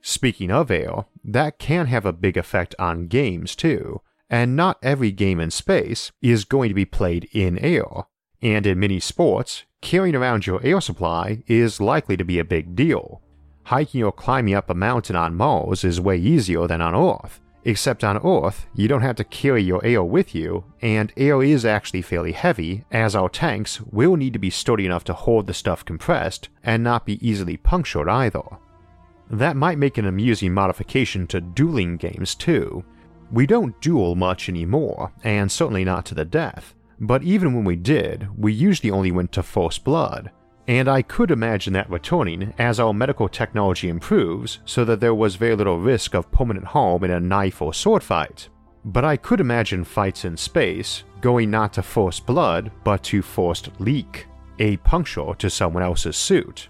Speaking 0.00 0.50
of 0.50 0.70
air, 0.70 1.04
that 1.24 1.58
can 1.58 1.86
have 1.86 2.06
a 2.06 2.12
big 2.12 2.36
effect 2.36 2.74
on 2.78 3.08
games 3.08 3.54
too, 3.56 4.00
and 4.30 4.56
not 4.56 4.78
every 4.82 5.10
game 5.10 5.40
in 5.40 5.50
space 5.50 6.12
is 6.22 6.44
going 6.44 6.68
to 6.68 6.74
be 6.74 6.84
played 6.84 7.28
in 7.32 7.58
air, 7.58 7.84
and 8.40 8.66
in 8.66 8.78
many 8.78 9.00
sports, 9.00 9.64
carrying 9.80 10.14
around 10.14 10.46
your 10.46 10.64
air 10.64 10.80
supply 10.80 11.42
is 11.46 11.80
likely 11.80 12.16
to 12.16 12.24
be 12.24 12.38
a 12.38 12.44
big 12.44 12.76
deal. 12.76 13.22
Hiking 13.64 14.02
or 14.02 14.12
climbing 14.12 14.54
up 14.54 14.70
a 14.70 14.74
mountain 14.74 15.16
on 15.16 15.34
Mars 15.34 15.84
is 15.84 16.00
way 16.00 16.16
easier 16.16 16.66
than 16.66 16.80
on 16.80 16.94
Earth, 16.94 17.40
except 17.64 18.02
on 18.02 18.16
Earth, 18.24 18.66
you 18.74 18.88
don't 18.88 19.02
have 19.02 19.16
to 19.16 19.24
carry 19.24 19.62
your 19.62 19.84
air 19.84 20.02
with 20.02 20.34
you, 20.34 20.64
and 20.80 21.12
air 21.16 21.42
is 21.42 21.64
actually 21.64 22.02
fairly 22.02 22.32
heavy, 22.32 22.84
as 22.90 23.14
our 23.14 23.28
tanks 23.28 23.80
will 23.80 24.16
need 24.16 24.32
to 24.32 24.38
be 24.38 24.50
sturdy 24.50 24.86
enough 24.86 25.04
to 25.04 25.12
hold 25.12 25.46
the 25.46 25.54
stuff 25.54 25.84
compressed 25.84 26.48
and 26.62 26.82
not 26.82 27.04
be 27.04 27.26
easily 27.26 27.56
punctured 27.56 28.08
either. 28.08 28.42
That 29.30 29.56
might 29.56 29.78
make 29.78 29.98
an 29.98 30.06
amusing 30.06 30.54
modification 30.54 31.26
to 31.28 31.40
dueling 31.40 31.96
games 31.96 32.34
too. 32.34 32.84
We 33.30 33.46
don't 33.46 33.78
duel 33.80 34.14
much 34.14 34.48
anymore, 34.48 35.12
and 35.22 35.52
certainly 35.52 35.84
not 35.84 36.06
to 36.06 36.14
the 36.14 36.24
death, 36.24 36.74
but 36.98 37.22
even 37.22 37.52
when 37.52 37.64
we 37.64 37.76
did, 37.76 38.28
we 38.36 38.52
usually 38.52 38.90
only 38.90 39.12
went 39.12 39.32
to 39.32 39.42
first 39.42 39.84
blood, 39.84 40.30
and 40.66 40.88
I 40.88 41.02
could 41.02 41.30
imagine 41.30 41.72
that 41.72 41.90
returning 41.90 42.52
as 42.58 42.80
our 42.80 42.92
medical 42.92 43.28
technology 43.28 43.88
improves 43.88 44.58
so 44.66 44.84
that 44.84 45.00
there 45.00 45.14
was 45.14 45.36
very 45.36 45.56
little 45.56 45.78
risk 45.78 46.14
of 46.14 46.30
permanent 46.30 46.66
harm 46.66 47.04
in 47.04 47.10
a 47.10 47.20
knife 47.20 47.62
or 47.62 47.72
sword 47.72 48.02
fight. 48.02 48.48
But 48.84 49.04
I 49.04 49.16
could 49.16 49.40
imagine 49.40 49.84
fights 49.84 50.24
in 50.24 50.36
space 50.36 51.04
going 51.20 51.50
not 51.50 51.72
to 51.74 51.82
first 51.82 52.26
blood 52.26 52.70
but 52.84 53.02
to 53.04 53.22
first 53.22 53.70
leak, 53.78 54.26
a 54.58 54.76
puncture 54.78 55.34
to 55.38 55.50
someone 55.50 55.82
else's 55.82 56.16
suit. 56.16 56.68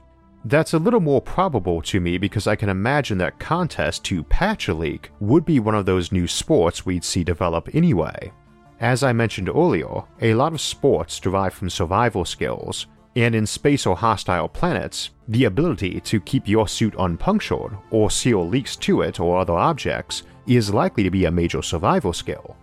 That's 0.48 0.72
a 0.72 0.78
little 0.78 1.00
more 1.00 1.20
probable 1.20 1.82
to 1.82 2.00
me 2.00 2.16
because 2.16 2.46
I 2.46 2.56
can 2.56 2.70
imagine 2.70 3.18
that 3.18 3.38
contest 3.38 4.02
to 4.04 4.24
patch 4.24 4.68
a 4.68 4.74
leak 4.74 5.10
would 5.20 5.44
be 5.44 5.60
one 5.60 5.74
of 5.74 5.84
those 5.84 6.10
new 6.10 6.26
sports 6.26 6.86
we'd 6.86 7.04
see 7.04 7.22
develop 7.22 7.68
anyway. 7.74 8.32
As 8.80 9.02
I 9.02 9.12
mentioned 9.12 9.50
earlier, 9.50 10.04
a 10.22 10.32
lot 10.32 10.54
of 10.54 10.62
sports 10.62 11.20
derive 11.20 11.52
from 11.52 11.68
survival 11.68 12.24
skills, 12.24 12.86
and 13.14 13.34
in 13.34 13.44
space 13.44 13.84
or 13.84 13.94
hostile 13.94 14.48
planets, 14.48 15.10
the 15.28 15.44
ability 15.44 16.00
to 16.00 16.18
keep 16.18 16.48
your 16.48 16.66
suit 16.66 16.94
unpunctured 16.98 17.76
or 17.90 18.10
seal 18.10 18.48
leaks 18.48 18.74
to 18.76 19.02
it 19.02 19.20
or 19.20 19.38
other 19.38 19.52
objects 19.52 20.22
is 20.46 20.72
likely 20.72 21.02
to 21.02 21.10
be 21.10 21.26
a 21.26 21.30
major 21.30 21.60
survival 21.60 22.14
skill. 22.14 22.56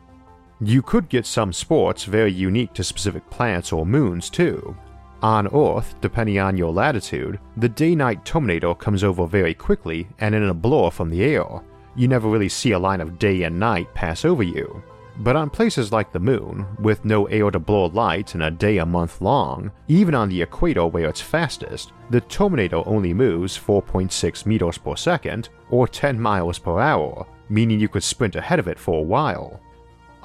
You 0.59 0.81
could 0.81 1.07
get 1.07 1.27
some 1.27 1.53
sports 1.53 2.05
very 2.05 2.33
unique 2.33 2.73
to 2.73 2.83
specific 2.83 3.29
planets 3.29 3.71
or 3.71 3.85
moons 3.85 4.31
too. 4.31 4.75
On 5.21 5.47
Earth, 5.53 5.95
depending 6.01 6.39
on 6.39 6.57
your 6.57 6.71
latitude, 6.71 7.39
the 7.57 7.69
day 7.69 7.95
night 7.95 8.25
Terminator 8.25 8.75
comes 8.75 9.03
over 9.03 9.25
very 9.25 9.53
quickly 9.53 10.07
and 10.19 10.35
in 10.35 10.43
a 10.43 10.53
blur 10.53 10.89
from 10.89 11.09
the 11.09 11.23
air. 11.23 11.61
You 11.95 12.07
never 12.07 12.27
really 12.29 12.49
see 12.49 12.71
a 12.71 12.79
line 12.79 13.01
of 13.01 13.17
day 13.17 13.43
and 13.43 13.59
night 13.59 13.93
pass 13.93 14.25
over 14.25 14.43
you. 14.43 14.83
But 15.19 15.37
on 15.37 15.49
places 15.49 15.93
like 15.93 16.11
the 16.11 16.19
moon, 16.19 16.65
with 16.79 17.05
no 17.05 17.25
air 17.27 17.49
to 17.49 17.59
blow 17.59 17.85
light 17.85 18.33
and 18.33 18.43
a 18.43 18.51
day 18.51 18.79
a 18.79 18.85
month 18.85 19.21
long, 19.21 19.71
even 19.87 20.13
on 20.13 20.27
the 20.27 20.41
equator 20.41 20.85
where 20.85 21.07
it's 21.07 21.21
fastest, 21.21 21.93
the 22.09 22.19
Terminator 22.19 22.83
only 22.85 23.13
moves 23.13 23.57
4.6 23.57 24.45
meters 24.45 24.77
per 24.77 24.95
second, 24.97 25.49
or 25.69 25.87
10 25.87 26.19
miles 26.19 26.59
per 26.59 26.79
hour, 26.79 27.25
meaning 27.47 27.79
you 27.79 27.87
could 27.87 28.03
sprint 28.03 28.35
ahead 28.35 28.59
of 28.59 28.67
it 28.67 28.77
for 28.77 28.99
a 28.99 29.03
while. 29.03 29.61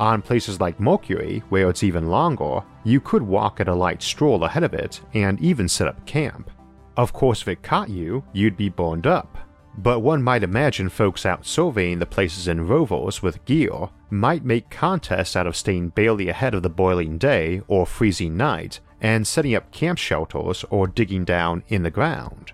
On 0.00 0.22
places 0.22 0.60
like 0.60 0.80
Mercury, 0.80 1.42
where 1.50 1.68
it's 1.68 1.82
even 1.82 2.08
longer, 2.08 2.62
you 2.84 3.02
could 3.02 3.22
walk 3.22 3.60
at 3.60 3.68
a 3.68 3.74
light 3.74 4.02
stroll 4.02 4.42
ahead 4.44 4.64
of 4.64 4.72
it 4.72 5.02
and 5.12 5.38
even 5.40 5.68
set 5.68 5.88
up 5.88 6.06
camp. 6.06 6.50
Of 6.96 7.12
course, 7.12 7.42
if 7.42 7.48
it 7.48 7.62
caught 7.62 7.90
you, 7.90 8.24
you'd 8.32 8.56
be 8.56 8.70
burned 8.70 9.06
up, 9.06 9.36
but 9.76 10.00
one 10.00 10.22
might 10.22 10.42
imagine 10.42 10.88
folks 10.88 11.26
out 11.26 11.44
surveying 11.44 11.98
the 11.98 12.06
places 12.06 12.48
in 12.48 12.66
rovers 12.66 13.22
with 13.22 13.44
gear 13.44 13.90
might 14.08 14.42
make 14.42 14.70
contests 14.70 15.36
out 15.36 15.46
of 15.46 15.54
staying 15.54 15.90
barely 15.90 16.30
ahead 16.30 16.54
of 16.54 16.62
the 16.62 16.70
boiling 16.70 17.18
day 17.18 17.60
or 17.68 17.84
freezing 17.84 18.38
night 18.38 18.80
and 19.02 19.26
setting 19.26 19.54
up 19.54 19.70
camp 19.70 19.98
shelters 19.98 20.64
or 20.70 20.86
digging 20.86 21.26
down 21.26 21.62
in 21.68 21.82
the 21.82 21.90
ground. 21.90 22.52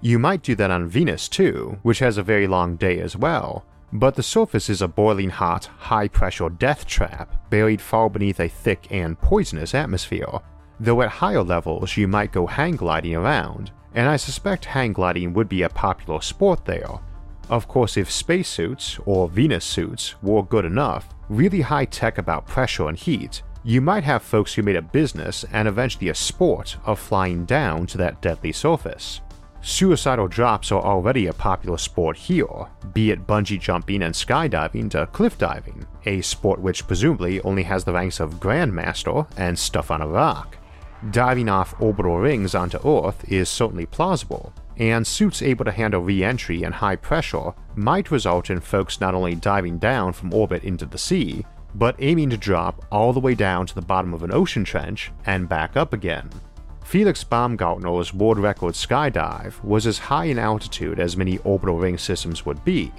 You 0.00 0.18
might 0.18 0.42
do 0.42 0.54
that 0.54 0.70
on 0.70 0.88
Venus 0.88 1.28
too, 1.28 1.78
which 1.82 1.98
has 1.98 2.16
a 2.16 2.22
very 2.22 2.46
long 2.46 2.76
day 2.76 2.98
as 3.00 3.14
well, 3.14 3.66
but 3.92 4.14
the 4.14 4.22
surface 4.22 4.68
is 4.68 4.82
a 4.82 4.88
boiling 4.88 5.30
hot, 5.30 5.66
high 5.78 6.08
pressure 6.08 6.48
death 6.48 6.86
trap 6.86 7.48
buried 7.50 7.80
far 7.80 8.10
beneath 8.10 8.40
a 8.40 8.48
thick 8.48 8.86
and 8.90 9.18
poisonous 9.20 9.74
atmosphere, 9.74 10.40
though 10.78 11.02
at 11.02 11.08
higher 11.08 11.42
levels 11.42 11.96
you 11.96 12.06
might 12.06 12.32
go 12.32 12.46
hang 12.46 12.76
gliding 12.76 13.14
around, 13.14 13.70
and 13.94 14.08
I 14.08 14.16
suspect 14.16 14.66
hang 14.66 14.92
gliding 14.92 15.32
would 15.32 15.48
be 15.48 15.62
a 15.62 15.68
popular 15.68 16.20
sport 16.20 16.64
there. 16.64 17.00
Of 17.48 17.66
course, 17.66 17.96
if 17.96 18.10
spacesuits, 18.10 18.98
or 19.06 19.28
Venus 19.28 19.64
suits, 19.64 20.14
were 20.22 20.42
good 20.42 20.66
enough, 20.66 21.08
really 21.30 21.62
high 21.62 21.86
tech 21.86 22.18
about 22.18 22.46
pressure 22.46 22.88
and 22.88 22.98
heat, 22.98 23.42
you 23.64 23.80
might 23.80 24.04
have 24.04 24.22
folks 24.22 24.54
who 24.54 24.62
made 24.62 24.76
a 24.76 24.82
business 24.82 25.44
and 25.52 25.66
eventually 25.66 26.10
a 26.10 26.14
sport 26.14 26.76
of 26.84 26.98
flying 26.98 27.44
down 27.44 27.86
to 27.86 27.98
that 27.98 28.20
deadly 28.20 28.52
surface. 28.52 29.20
Suicidal 29.60 30.28
drops 30.28 30.70
are 30.70 30.82
already 30.82 31.26
a 31.26 31.32
popular 31.32 31.78
sport 31.78 32.16
here, 32.16 32.46
be 32.92 33.10
it 33.10 33.26
bungee 33.26 33.60
jumping 33.60 34.02
and 34.02 34.14
skydiving 34.14 34.90
to 34.90 35.06
cliff 35.08 35.36
diving, 35.36 35.86
a 36.06 36.20
sport 36.22 36.60
which 36.60 36.86
presumably 36.86 37.40
only 37.42 37.64
has 37.64 37.84
the 37.84 37.92
ranks 37.92 38.20
of 38.20 38.34
Grandmaster 38.34 39.28
and 39.36 39.58
stuff 39.58 39.90
on 39.90 40.00
a 40.00 40.06
rock. 40.06 40.56
Diving 41.10 41.48
off 41.48 41.80
orbital 41.80 42.18
rings 42.18 42.54
onto 42.54 42.78
Earth 42.78 43.24
is 43.30 43.48
certainly 43.48 43.86
plausible, 43.86 44.52
and 44.76 45.06
suits 45.06 45.42
able 45.42 45.64
to 45.64 45.72
handle 45.72 46.02
re 46.02 46.22
entry 46.22 46.62
and 46.62 46.74
high 46.74 46.96
pressure 46.96 47.52
might 47.74 48.10
result 48.10 48.50
in 48.50 48.60
folks 48.60 49.00
not 49.00 49.14
only 49.14 49.34
diving 49.34 49.78
down 49.78 50.12
from 50.12 50.32
orbit 50.32 50.62
into 50.64 50.86
the 50.86 50.98
sea, 50.98 51.44
but 51.74 51.96
aiming 51.98 52.30
to 52.30 52.36
drop 52.36 52.84
all 52.90 53.12
the 53.12 53.20
way 53.20 53.34
down 53.34 53.66
to 53.66 53.74
the 53.74 53.82
bottom 53.82 54.14
of 54.14 54.22
an 54.22 54.32
ocean 54.32 54.64
trench 54.64 55.10
and 55.26 55.48
back 55.48 55.76
up 55.76 55.92
again. 55.92 56.30
Felix 56.88 57.22
Baumgartner's 57.22 58.14
world 58.14 58.38
record 58.38 58.72
skydive 58.72 59.62
was 59.62 59.86
as 59.86 59.98
high 59.98 60.24
in 60.24 60.38
altitude 60.38 60.98
as 60.98 61.18
many 61.18 61.36
orbital 61.44 61.76
ring 61.76 61.98
systems 61.98 62.46
would 62.46 62.64
be, 62.64 62.90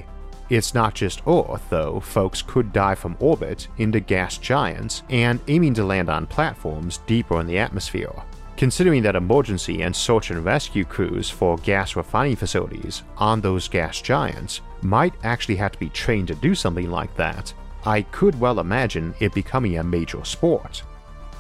it's 0.47 0.75
not 0.75 0.93
just 0.93 1.23
Earth, 1.25 1.63
though, 1.71 1.99
folks 1.99 2.43
could 2.43 2.71
dive 2.71 2.99
from 2.99 3.17
orbit 3.19 3.67
into 3.79 3.99
gas 3.99 4.37
giants 4.37 5.01
and 5.09 5.39
aiming 5.47 5.73
to 5.73 5.83
land 5.83 6.07
on 6.07 6.27
platforms 6.27 6.99
deeper 7.07 7.41
in 7.41 7.47
the 7.47 7.57
atmosphere. 7.57 8.13
Considering 8.57 9.01
that 9.01 9.15
emergency 9.15 9.81
and 9.81 9.95
search 9.95 10.29
and 10.29 10.45
rescue 10.45 10.85
crews 10.85 11.27
for 11.27 11.57
gas 11.57 11.95
refining 11.95 12.35
facilities 12.35 13.01
on 13.17 13.41
those 13.41 13.67
gas 13.67 14.03
giants 14.03 14.61
might 14.83 15.15
actually 15.23 15.55
have 15.55 15.71
to 15.71 15.79
be 15.79 15.89
trained 15.89 16.27
to 16.27 16.35
do 16.35 16.53
something 16.53 16.91
like 16.91 17.15
that, 17.15 17.51
I 17.87 18.03
could 18.03 18.39
well 18.39 18.59
imagine 18.59 19.15
it 19.19 19.33
becoming 19.33 19.79
a 19.79 19.83
major 19.83 20.23
sport. 20.23 20.83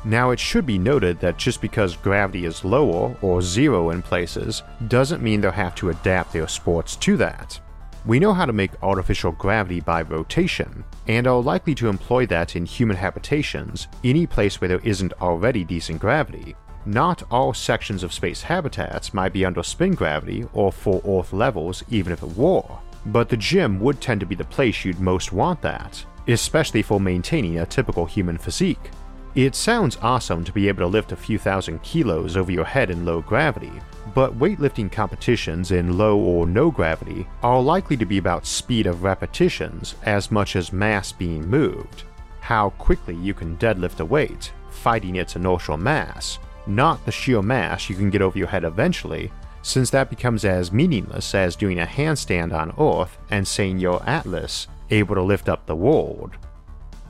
Now, 0.05 0.31
it 0.31 0.39
should 0.39 0.65
be 0.65 0.77
noted 0.77 1.19
that 1.19 1.37
just 1.37 1.61
because 1.61 1.97
gravity 1.97 2.45
is 2.45 2.63
lower 2.63 3.15
or 3.21 3.41
zero 3.41 3.89
in 3.89 4.01
places 4.01 4.63
doesn't 4.87 5.21
mean 5.21 5.41
they'll 5.41 5.51
have 5.51 5.75
to 5.75 5.89
adapt 5.89 6.31
their 6.31 6.47
sports 6.47 6.95
to 6.97 7.17
that. 7.17 7.59
We 8.05 8.19
know 8.19 8.33
how 8.33 8.45
to 8.45 8.53
make 8.53 8.81
artificial 8.81 9.33
gravity 9.33 9.81
by 9.81 10.03
rotation, 10.03 10.85
and 11.07 11.27
are 11.27 11.41
likely 11.41 11.75
to 11.75 11.89
employ 11.89 12.25
that 12.27 12.55
in 12.55 12.65
human 12.65 12.95
habitations, 12.95 13.87
any 14.03 14.25
place 14.25 14.61
where 14.61 14.69
there 14.69 14.79
isn't 14.79 15.13
already 15.21 15.65
decent 15.65 15.99
gravity. 15.99 16.55
Not 16.85 17.23
all 17.29 17.53
sections 17.53 18.01
of 18.01 18.13
space 18.13 18.41
habitats 18.41 19.13
might 19.13 19.33
be 19.33 19.43
under 19.43 19.63
spin 19.63 19.95
gravity 19.95 20.45
or 20.53 20.71
full 20.71 21.03
Earth 21.05 21.33
levels 21.33 21.83
even 21.89 22.13
if 22.13 22.23
it 22.23 22.37
were, 22.37 22.63
but 23.07 23.27
the 23.27 23.37
gym 23.37 23.79
would 23.81 23.99
tend 23.99 24.21
to 24.21 24.25
be 24.25 24.35
the 24.35 24.45
place 24.45 24.85
you'd 24.85 25.01
most 25.01 25.33
want 25.33 25.61
that, 25.61 26.03
especially 26.27 26.81
for 26.81 27.01
maintaining 27.01 27.59
a 27.59 27.65
typical 27.65 28.05
human 28.05 28.37
physique. 28.37 28.91
It 29.35 29.53
sounds 29.53 29.97
awesome 30.01 30.43
to 30.43 30.51
be 30.51 30.67
able 30.67 30.79
to 30.79 30.87
lift 30.87 31.11
a 31.11 31.15
few 31.15 31.37
thousand 31.37 31.83
kilos 31.83 32.35
over 32.35 32.51
your 32.51 32.65
head 32.65 32.89
in 32.89 33.05
low 33.05 33.21
gravity, 33.21 33.71
but 34.15 34.39
weightlifting 34.39 34.91
competitions 34.91 35.69
in 35.71 35.99
low 35.99 36.17
or 36.17 36.47
no 36.47 36.71
gravity 36.71 37.27
are 37.43 37.61
likely 37.61 37.95
to 37.97 38.05
be 38.05 38.17
about 38.17 38.47
speed 38.47 38.87
of 38.87 39.03
repetitions 39.03 39.93
as 40.03 40.31
much 40.31 40.55
as 40.55 40.73
mass 40.73 41.11
being 41.11 41.47
moved. 41.47 42.03
How 42.39 42.71
quickly 42.71 43.15
you 43.15 43.35
can 43.35 43.55
deadlift 43.57 43.99
a 43.99 44.05
weight, 44.05 44.51
fighting 44.71 45.17
its 45.17 45.35
inertial 45.35 45.77
mass, 45.77 46.39
not 46.65 47.05
the 47.05 47.11
sheer 47.11 47.43
mass 47.43 47.87
you 47.87 47.95
can 47.95 48.09
get 48.09 48.23
over 48.23 48.37
your 48.37 48.47
head 48.47 48.63
eventually, 48.63 49.31
since 49.61 49.91
that 49.91 50.09
becomes 50.09 50.43
as 50.43 50.71
meaningless 50.71 51.35
as 51.35 51.55
doing 51.55 51.79
a 51.79 51.85
handstand 51.85 52.51
on 52.51 52.73
Earth 52.79 53.19
and 53.29 53.47
saying 53.47 53.77
you're 53.77 54.01
Atlas, 54.07 54.67
able 54.89 55.13
to 55.13 55.21
lift 55.21 55.47
up 55.49 55.67
the 55.67 55.75
world. 55.75 56.31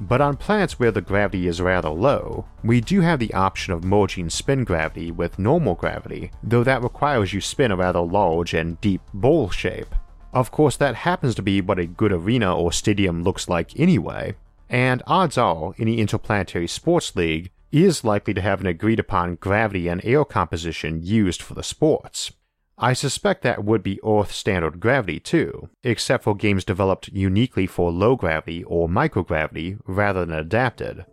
But 0.01 0.21
on 0.21 0.37
planets 0.37 0.79
where 0.79 0.91
the 0.91 1.01
gravity 1.01 1.47
is 1.47 1.61
rather 1.61 1.89
low, 1.89 2.45
we 2.63 2.79
do 2.79 3.01
have 3.01 3.19
the 3.19 3.33
option 3.33 3.73
of 3.73 3.83
merging 3.83 4.29
spin 4.29 4.63
gravity 4.63 5.11
with 5.11 5.39
normal 5.39 5.75
gravity, 5.75 6.31
though 6.41 6.63
that 6.63 6.81
requires 6.83 7.33
you 7.33 7.41
spin 7.41 7.71
a 7.71 7.75
rather 7.75 7.99
large 7.99 8.53
and 8.53 8.79
deep 8.79 9.01
bowl 9.13 9.49
shape. 9.49 9.93
Of 10.31 10.51
course, 10.51 10.77
that 10.77 10.95
happens 10.95 11.35
to 11.35 11.41
be 11.41 11.59
what 11.59 11.79
a 11.79 11.85
good 11.85 12.13
arena 12.13 12.55
or 12.55 12.71
stadium 12.71 13.23
looks 13.23 13.49
like 13.49 13.77
anyway, 13.79 14.35
and 14.69 15.03
odds 15.07 15.37
are 15.37 15.73
any 15.79 15.99
interplanetary 15.99 16.67
sports 16.67 17.15
league 17.15 17.51
is 17.71 18.03
likely 18.03 18.33
to 18.33 18.41
have 18.41 18.61
an 18.61 18.67
agreed 18.67 18.99
upon 18.99 19.35
gravity 19.35 19.87
and 19.87 20.03
air 20.03 20.23
composition 20.25 21.01
used 21.03 21.41
for 21.41 21.53
the 21.55 21.63
sports. 21.63 22.31
I 22.81 22.93
suspect 22.93 23.41
that 23.41 23.65
would 23.65 23.83
be 23.83 23.99
Earth 24.05 24.31
standard 24.31 24.79
gravity 24.79 25.19
too, 25.19 25.69
except 25.83 26.23
for 26.23 26.33
games 26.33 26.63
developed 26.63 27.09
uniquely 27.09 27.67
for 27.67 27.91
low 27.91 28.15
gravity 28.15 28.63
or 28.63 28.87
microgravity 28.87 29.77
rather 29.85 30.25
than 30.25 30.37
adapted. 30.37 31.05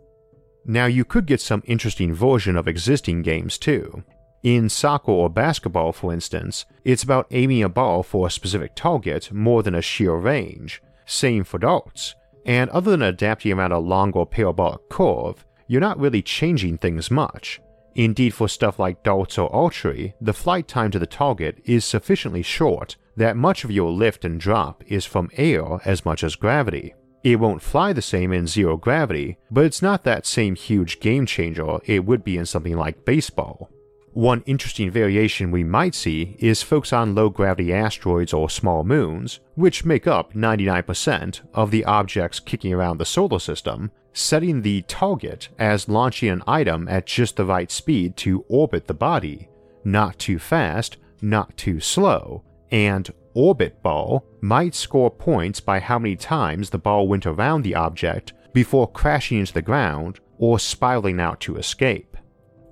Now, 0.65 0.85
you 0.85 1.03
could 1.03 1.25
get 1.25 1.41
some 1.41 1.63
interesting 1.65 2.13
version 2.13 2.55
of 2.55 2.67
existing 2.67 3.21
games 3.21 3.57
too. 3.57 4.03
In 4.43 4.69
soccer 4.69 5.11
or 5.11 5.29
basketball, 5.29 5.91
for 5.91 6.13
instance, 6.13 6.65
it's 6.85 7.03
about 7.03 7.27
aiming 7.31 7.63
a 7.63 7.69
ball 7.69 8.01
for 8.01 8.27
a 8.27 8.31
specific 8.31 8.73
target 8.75 9.31
more 9.33 9.61
than 9.61 9.75
a 9.75 9.81
sheer 9.81 10.15
range. 10.15 10.81
Same 11.05 11.43
for 11.43 11.57
darts. 11.57 12.15
And 12.45 12.69
other 12.69 12.91
than 12.91 13.01
adapting 13.01 13.51
around 13.51 13.73
a 13.73 13.79
longer 13.79 14.25
parabolic 14.25 14.87
curve, 14.89 15.45
you're 15.67 15.81
not 15.81 15.99
really 15.99 16.21
changing 16.21 16.77
things 16.77 17.11
much. 17.11 17.59
Indeed, 17.97 18.35
for 18.35 18.47
stuff 18.47 18.77
like 18.77 19.01
darts 19.01 19.39
or 19.39 19.53
archery, 19.53 20.13
the 20.21 20.31
flight 20.31 20.67
time 20.67 20.91
to 20.91 20.99
the 20.99 21.07
target 21.07 21.59
is 21.65 21.83
sufficiently 21.83 22.43
short 22.43 22.95
that 23.15 23.35
much 23.35 23.63
of 23.63 23.71
your 23.71 23.91
lift 23.91 24.23
and 24.23 24.39
drop 24.39 24.83
is 24.85 25.03
from 25.03 25.31
air 25.33 25.81
as 25.83 26.05
much 26.05 26.23
as 26.23 26.35
gravity. 26.35 26.93
It 27.23 27.39
won't 27.39 27.63
fly 27.63 27.93
the 27.93 28.03
same 28.03 28.31
in 28.31 28.45
zero 28.45 28.77
gravity, 28.77 29.39
but 29.49 29.65
it's 29.65 29.81
not 29.81 30.03
that 30.03 30.27
same 30.27 30.55
huge 30.55 30.99
game 30.99 31.25
changer 31.25 31.79
it 31.85 32.05
would 32.05 32.23
be 32.23 32.37
in 32.37 32.45
something 32.45 32.77
like 32.77 33.03
baseball. 33.03 33.71
One 34.13 34.43
interesting 34.45 34.91
variation 34.91 35.49
we 35.49 35.63
might 35.63 35.95
see 35.95 36.35
is 36.39 36.61
folks 36.61 36.93
on 36.93 37.15
low 37.15 37.29
gravity 37.29 37.73
asteroids 37.73 38.31
or 38.31 38.47
small 38.49 38.83
moons, 38.83 39.39
which 39.55 39.85
make 39.85 40.05
up 40.05 40.33
99% 40.33 41.41
of 41.55 41.71
the 41.71 41.83
objects 41.85 42.39
kicking 42.39 42.73
around 42.73 42.99
the 42.99 43.05
solar 43.05 43.39
system, 43.39 43.91
setting 44.17 44.61
the 44.61 44.81
target 44.83 45.47
as 45.59 45.87
launching 45.87 46.29
an 46.29 46.43
item 46.47 46.87
at 46.89 47.05
just 47.05 47.35
the 47.35 47.45
right 47.45 47.71
speed 47.71 48.17
to 48.17 48.43
orbit 48.47 48.87
the 48.87 48.93
body, 48.93 49.47
not 49.83 50.17
too 50.17 50.39
fast, 50.39 50.97
not 51.21 51.55
too 51.55 51.79
slow, 51.79 52.43
and 52.71 53.13
orbit 53.35 53.81
ball 53.83 54.25
might 54.41 54.73
score 54.73 55.11
points 55.11 55.59
by 55.59 55.79
how 55.79 55.99
many 55.99 56.15
times 56.15 56.69
the 56.69 56.77
ball 56.77 57.07
went 57.07 57.27
around 57.27 57.61
the 57.61 57.75
object 57.75 58.33
before 58.53 58.91
crashing 58.91 59.39
into 59.39 59.53
the 59.53 59.61
ground 59.61 60.19
or 60.39 60.57
spiraling 60.57 61.19
out 61.19 61.39
to 61.39 61.55
escape. 61.57 62.17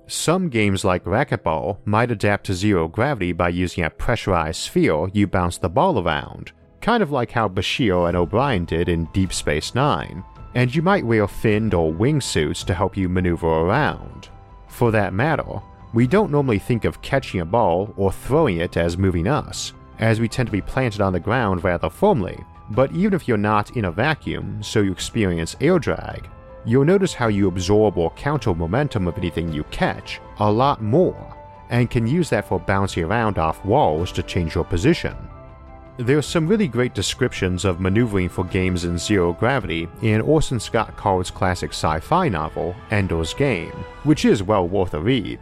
Some 0.08 0.48
games 0.48 0.84
like 0.84 1.04
racquetball 1.04 1.78
might 1.84 2.10
adapt 2.10 2.46
to 2.46 2.54
zero 2.54 2.88
gravity 2.88 3.32
by 3.32 3.48
using 3.50 3.84
a 3.84 3.90
pressurized 3.90 4.60
sphere 4.60 5.08
you 5.12 5.26
bounce 5.26 5.58
the 5.58 5.68
ball 5.68 6.00
around, 6.00 6.52
kind 6.80 7.02
of 7.02 7.10
like 7.12 7.30
how 7.30 7.48
Bashir 7.48 8.08
and 8.08 8.16
O'Brien 8.16 8.64
did 8.64 8.88
in 8.88 9.06
Deep 9.06 9.32
Space 9.32 9.74
Nine, 9.74 10.24
and 10.56 10.74
you 10.74 10.80
might 10.80 11.04
wear 11.04 11.28
finned 11.28 11.74
or 11.74 11.92
wingsuits 11.92 12.64
to 12.64 12.72
help 12.72 12.96
you 12.96 13.10
maneuver 13.10 13.46
around. 13.46 14.30
For 14.68 14.90
that 14.90 15.12
matter, 15.12 15.60
we 15.92 16.06
don't 16.06 16.30
normally 16.30 16.58
think 16.58 16.86
of 16.86 17.02
catching 17.02 17.40
a 17.40 17.44
ball 17.44 17.92
or 17.98 18.10
throwing 18.10 18.56
it 18.56 18.78
as 18.78 18.96
moving 18.96 19.28
us, 19.28 19.74
as 19.98 20.18
we 20.18 20.28
tend 20.28 20.46
to 20.46 20.52
be 20.52 20.62
planted 20.62 21.02
on 21.02 21.12
the 21.12 21.20
ground 21.20 21.62
rather 21.62 21.90
firmly. 21.90 22.42
But 22.70 22.90
even 22.92 23.12
if 23.12 23.28
you're 23.28 23.36
not 23.36 23.76
in 23.76 23.84
a 23.84 23.92
vacuum, 23.92 24.62
so 24.62 24.80
you 24.80 24.92
experience 24.92 25.56
air 25.60 25.78
drag, 25.78 26.26
you'll 26.64 26.86
notice 26.86 27.12
how 27.12 27.28
you 27.28 27.48
absorb 27.48 27.98
or 27.98 28.10
counter 28.12 28.54
momentum 28.54 29.06
of 29.08 29.18
anything 29.18 29.52
you 29.52 29.64
catch 29.64 30.22
a 30.38 30.50
lot 30.50 30.82
more, 30.82 31.36
and 31.68 31.90
can 31.90 32.06
use 32.06 32.30
that 32.30 32.48
for 32.48 32.58
bouncing 32.58 33.04
around 33.04 33.36
off 33.36 33.62
walls 33.62 34.10
to 34.12 34.22
change 34.22 34.54
your 34.54 34.64
position. 34.64 35.14
There's 35.98 36.26
some 36.26 36.46
really 36.46 36.68
great 36.68 36.92
descriptions 36.92 37.64
of 37.64 37.80
maneuvering 37.80 38.28
for 38.28 38.44
games 38.44 38.84
in 38.84 38.98
zero 38.98 39.32
gravity 39.32 39.88
in 40.02 40.20
Orson 40.20 40.60
Scott 40.60 40.94
Card's 40.94 41.30
classic 41.30 41.70
sci 41.70 42.00
fi 42.00 42.28
novel, 42.28 42.76
Ender's 42.90 43.32
Game, 43.32 43.72
which 44.04 44.26
is 44.26 44.42
well 44.42 44.68
worth 44.68 44.92
a 44.92 45.00
read. 45.00 45.40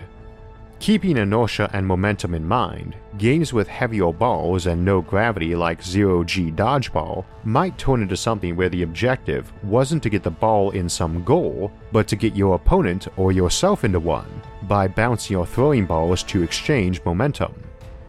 Keeping 0.78 1.16
inertia 1.16 1.68
and 1.72 1.84
momentum 1.84 2.34
in 2.34 2.46
mind, 2.46 2.94
games 3.18 3.52
with 3.52 3.66
heavier 3.66 4.12
balls 4.12 4.66
and 4.66 4.84
no 4.84 5.00
gravity 5.00 5.56
like 5.56 5.82
Zero 5.82 6.22
G 6.22 6.52
Dodgeball 6.52 7.24
might 7.42 7.76
turn 7.76 8.00
into 8.00 8.16
something 8.16 8.54
where 8.54 8.68
the 8.68 8.82
objective 8.82 9.52
wasn't 9.64 10.04
to 10.04 10.10
get 10.10 10.22
the 10.22 10.30
ball 10.30 10.70
in 10.70 10.88
some 10.88 11.24
goal, 11.24 11.72
but 11.90 12.06
to 12.06 12.14
get 12.14 12.36
your 12.36 12.54
opponent 12.54 13.08
or 13.16 13.32
yourself 13.32 13.82
into 13.82 13.98
one 13.98 14.40
by 14.68 14.86
bouncing 14.86 15.34
or 15.34 15.46
throwing 15.46 15.84
balls 15.84 16.22
to 16.22 16.44
exchange 16.44 17.04
momentum 17.04 17.52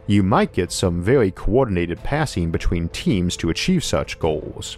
you 0.08 0.24
might 0.24 0.54
get 0.54 0.72
some 0.72 1.02
very 1.02 1.32
coordinated 1.32 2.02
passing 2.04 2.52
between 2.52 2.90
teams 2.90 3.36
to 3.38 3.50
achieve 3.50 3.84
such 3.84 4.20
goals. 4.20 4.78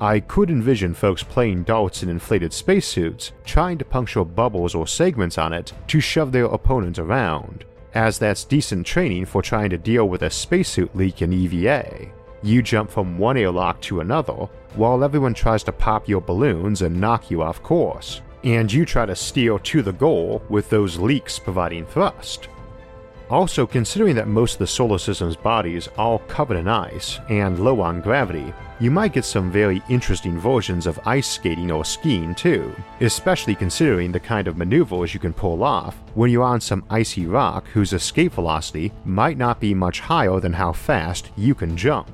I 0.00 0.20
could 0.20 0.48
envision 0.48 0.94
folks 0.94 1.24
playing 1.24 1.64
darts 1.64 2.04
in 2.04 2.08
inflated 2.08 2.52
spacesuits, 2.52 3.32
trying 3.44 3.78
to 3.78 3.84
puncture 3.84 4.24
bubbles 4.24 4.74
or 4.74 4.86
segments 4.86 5.38
on 5.38 5.52
it 5.52 5.72
to 5.88 6.00
shove 6.00 6.30
their 6.30 6.44
opponent 6.44 7.00
around, 7.00 7.64
as 7.94 8.18
that's 8.18 8.44
decent 8.44 8.86
training 8.86 9.24
for 9.26 9.42
trying 9.42 9.70
to 9.70 9.78
deal 9.78 10.08
with 10.08 10.22
a 10.22 10.30
spacesuit 10.30 10.94
leak 10.94 11.22
in 11.22 11.32
EVA. 11.32 12.08
You 12.44 12.62
jump 12.62 12.90
from 12.90 13.18
one 13.18 13.36
airlock 13.36 13.80
to 13.82 14.00
another, 14.00 14.48
while 14.76 15.02
everyone 15.02 15.34
tries 15.34 15.64
to 15.64 15.72
pop 15.72 16.08
your 16.08 16.20
balloons 16.20 16.82
and 16.82 17.00
knock 17.00 17.28
you 17.28 17.42
off 17.42 17.60
course, 17.64 18.20
and 18.44 18.72
you 18.72 18.84
try 18.84 19.04
to 19.04 19.16
steer 19.16 19.58
to 19.58 19.82
the 19.82 19.92
goal 19.92 20.40
with 20.48 20.70
those 20.70 20.98
leaks 20.98 21.40
providing 21.40 21.84
thrust. 21.86 22.48
Also, 23.30 23.66
considering 23.66 24.14
that 24.16 24.26
most 24.26 24.54
of 24.54 24.58
the 24.60 24.66
solar 24.66 24.96
system's 24.96 25.36
bodies 25.36 25.86
are 25.98 26.18
covered 26.20 26.56
in 26.56 26.66
ice 26.66 27.20
and 27.28 27.58
low 27.58 27.80
on 27.82 28.00
gravity, 28.00 28.54
you 28.80 28.90
might 28.90 29.12
get 29.12 29.24
some 29.24 29.50
very 29.50 29.82
interesting 29.90 30.38
versions 30.38 30.86
of 30.86 30.98
ice 31.04 31.28
skating 31.28 31.70
or 31.70 31.84
skiing 31.84 32.34
too, 32.34 32.74
especially 33.00 33.54
considering 33.54 34.12
the 34.12 34.20
kind 34.20 34.48
of 34.48 34.56
maneuvers 34.56 35.12
you 35.12 35.20
can 35.20 35.34
pull 35.34 35.62
off 35.62 35.96
when 36.14 36.30
you're 36.30 36.42
on 36.42 36.60
some 36.60 36.84
icy 36.88 37.26
rock 37.26 37.66
whose 37.68 37.92
escape 37.92 38.32
velocity 38.32 38.92
might 39.04 39.36
not 39.36 39.60
be 39.60 39.74
much 39.74 40.00
higher 40.00 40.40
than 40.40 40.52
how 40.54 40.72
fast 40.72 41.30
you 41.36 41.54
can 41.54 41.76
jump. 41.76 42.10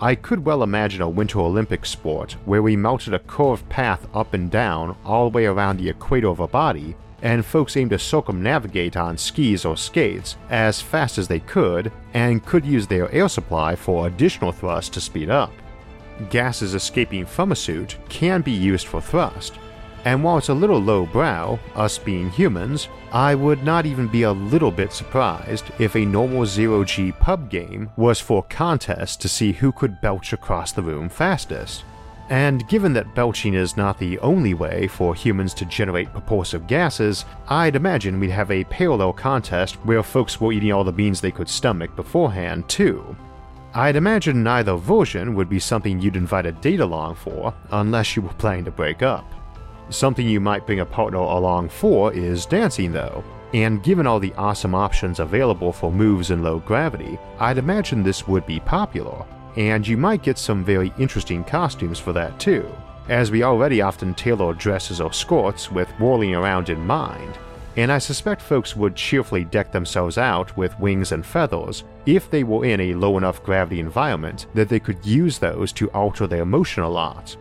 I 0.00 0.16
could 0.16 0.44
well 0.44 0.64
imagine 0.64 1.00
a 1.00 1.08
Winter 1.08 1.38
Olympic 1.38 1.86
sport 1.86 2.32
where 2.44 2.62
we 2.62 2.76
melted 2.76 3.14
a 3.14 3.20
curved 3.20 3.66
path 3.68 4.06
up 4.12 4.34
and 4.34 4.50
down 4.50 4.96
all 5.04 5.30
the 5.30 5.36
way 5.36 5.46
around 5.46 5.78
the 5.78 5.88
equator 5.88 6.28
of 6.28 6.40
a 6.40 6.48
body 6.48 6.96
and 7.22 7.44
folks 7.44 7.76
aimed 7.76 7.90
to 7.90 7.98
circumnavigate 7.98 8.96
on 8.96 9.16
skis 9.16 9.64
or 9.64 9.76
skates 9.76 10.36
as 10.50 10.80
fast 10.80 11.18
as 11.18 11.28
they 11.28 11.40
could 11.40 11.90
and 12.14 12.44
could 12.44 12.66
use 12.66 12.86
their 12.86 13.10
air 13.12 13.28
supply 13.28 13.74
for 13.74 14.06
additional 14.06 14.52
thrust 14.52 14.92
to 14.92 15.00
speed 15.00 15.30
up. 15.30 15.52
Gases 16.30 16.74
escaping 16.74 17.24
from 17.24 17.52
a 17.52 17.56
suit 17.56 17.96
can 18.08 18.42
be 18.42 18.52
used 18.52 18.86
for 18.86 19.00
thrust, 19.00 19.54
and 20.04 20.22
while 20.22 20.38
it's 20.38 20.48
a 20.48 20.54
little 20.54 20.80
lowbrow, 20.80 21.58
us 21.76 21.96
being 21.96 22.28
humans, 22.30 22.88
I 23.12 23.34
would 23.34 23.62
not 23.62 23.86
even 23.86 24.08
be 24.08 24.24
a 24.24 24.32
little 24.32 24.72
bit 24.72 24.92
surprised 24.92 25.66
if 25.78 25.94
a 25.94 26.04
normal 26.04 26.44
zero 26.44 26.82
G 26.82 27.12
pub 27.12 27.48
game 27.48 27.90
was 27.96 28.20
for 28.20 28.42
contests 28.42 29.16
to 29.18 29.28
see 29.28 29.52
who 29.52 29.70
could 29.70 30.00
belch 30.00 30.32
across 30.32 30.72
the 30.72 30.82
room 30.82 31.08
fastest. 31.08 31.84
And 32.28 32.66
given 32.68 32.92
that 32.94 33.14
belching 33.14 33.54
is 33.54 33.76
not 33.76 33.98
the 33.98 34.18
only 34.20 34.54
way 34.54 34.86
for 34.86 35.14
humans 35.14 35.52
to 35.54 35.64
generate 35.66 36.12
propulsive 36.12 36.66
gases, 36.66 37.24
I'd 37.48 37.76
imagine 37.76 38.18
we'd 38.18 38.30
have 38.30 38.50
a 38.50 38.64
parallel 38.64 39.12
contest 39.12 39.74
where 39.84 40.02
folks 40.02 40.40
were 40.40 40.52
eating 40.52 40.72
all 40.72 40.84
the 40.84 40.92
beans 40.92 41.20
they 41.20 41.30
could 41.30 41.48
stomach 41.48 41.94
beforehand, 41.94 42.68
too. 42.68 43.16
I'd 43.74 43.96
imagine 43.96 44.42
neither 44.42 44.76
version 44.76 45.34
would 45.34 45.48
be 45.48 45.58
something 45.58 46.00
you'd 46.00 46.16
invite 46.16 46.46
a 46.46 46.52
date 46.52 46.80
along 46.80 47.16
for, 47.16 47.54
unless 47.70 48.16
you 48.16 48.22
were 48.22 48.32
planning 48.34 48.64
to 48.66 48.70
break 48.70 49.02
up. 49.02 49.30
Something 49.88 50.28
you 50.28 50.40
might 50.40 50.66
bring 50.66 50.80
a 50.80 50.86
partner 50.86 51.18
along 51.18 51.70
for 51.70 52.12
is 52.12 52.46
dancing, 52.46 52.92
though, 52.92 53.24
and 53.54 53.82
given 53.82 54.06
all 54.06 54.20
the 54.20 54.34
awesome 54.34 54.74
options 54.74 55.20
available 55.20 55.72
for 55.72 55.92
moves 55.92 56.30
in 56.30 56.42
low 56.42 56.60
gravity, 56.60 57.18
I'd 57.38 57.58
imagine 57.58 58.02
this 58.02 58.26
would 58.26 58.46
be 58.46 58.60
popular, 58.60 59.24
and 59.56 59.86
you 59.86 59.96
might 59.96 60.22
get 60.22 60.38
some 60.38 60.64
very 60.64 60.92
interesting 60.98 61.44
costumes 61.44 61.98
for 61.98 62.12
that 62.12 62.38
too, 62.40 62.70
as 63.08 63.30
we 63.30 63.42
already 63.42 63.80
often 63.80 64.14
tailor 64.14 64.54
dresses 64.54 65.00
or 65.00 65.12
skirts 65.12 65.70
with 65.70 65.88
whirling 65.98 66.34
around 66.34 66.68
in 66.68 66.80
mind, 66.86 67.38
and 67.76 67.90
I 67.90 67.98
suspect 67.98 68.42
folks 68.42 68.76
would 68.76 68.94
cheerfully 68.94 69.44
deck 69.44 69.72
themselves 69.72 70.18
out 70.18 70.54
with 70.56 70.78
wings 70.78 71.12
and 71.12 71.24
feathers 71.24 71.84
if 72.04 72.30
they 72.30 72.44
were 72.44 72.66
in 72.66 72.80
a 72.80 72.94
low 72.94 73.16
enough 73.16 73.42
gravity 73.42 73.80
environment 73.80 74.46
that 74.54 74.68
they 74.68 74.80
could 74.80 75.04
use 75.06 75.38
those 75.38 75.72
to 75.72 75.90
alter 75.92 76.26
their 76.26 76.44
motion 76.44 76.82
a 76.82 76.88
lot. 76.88 77.36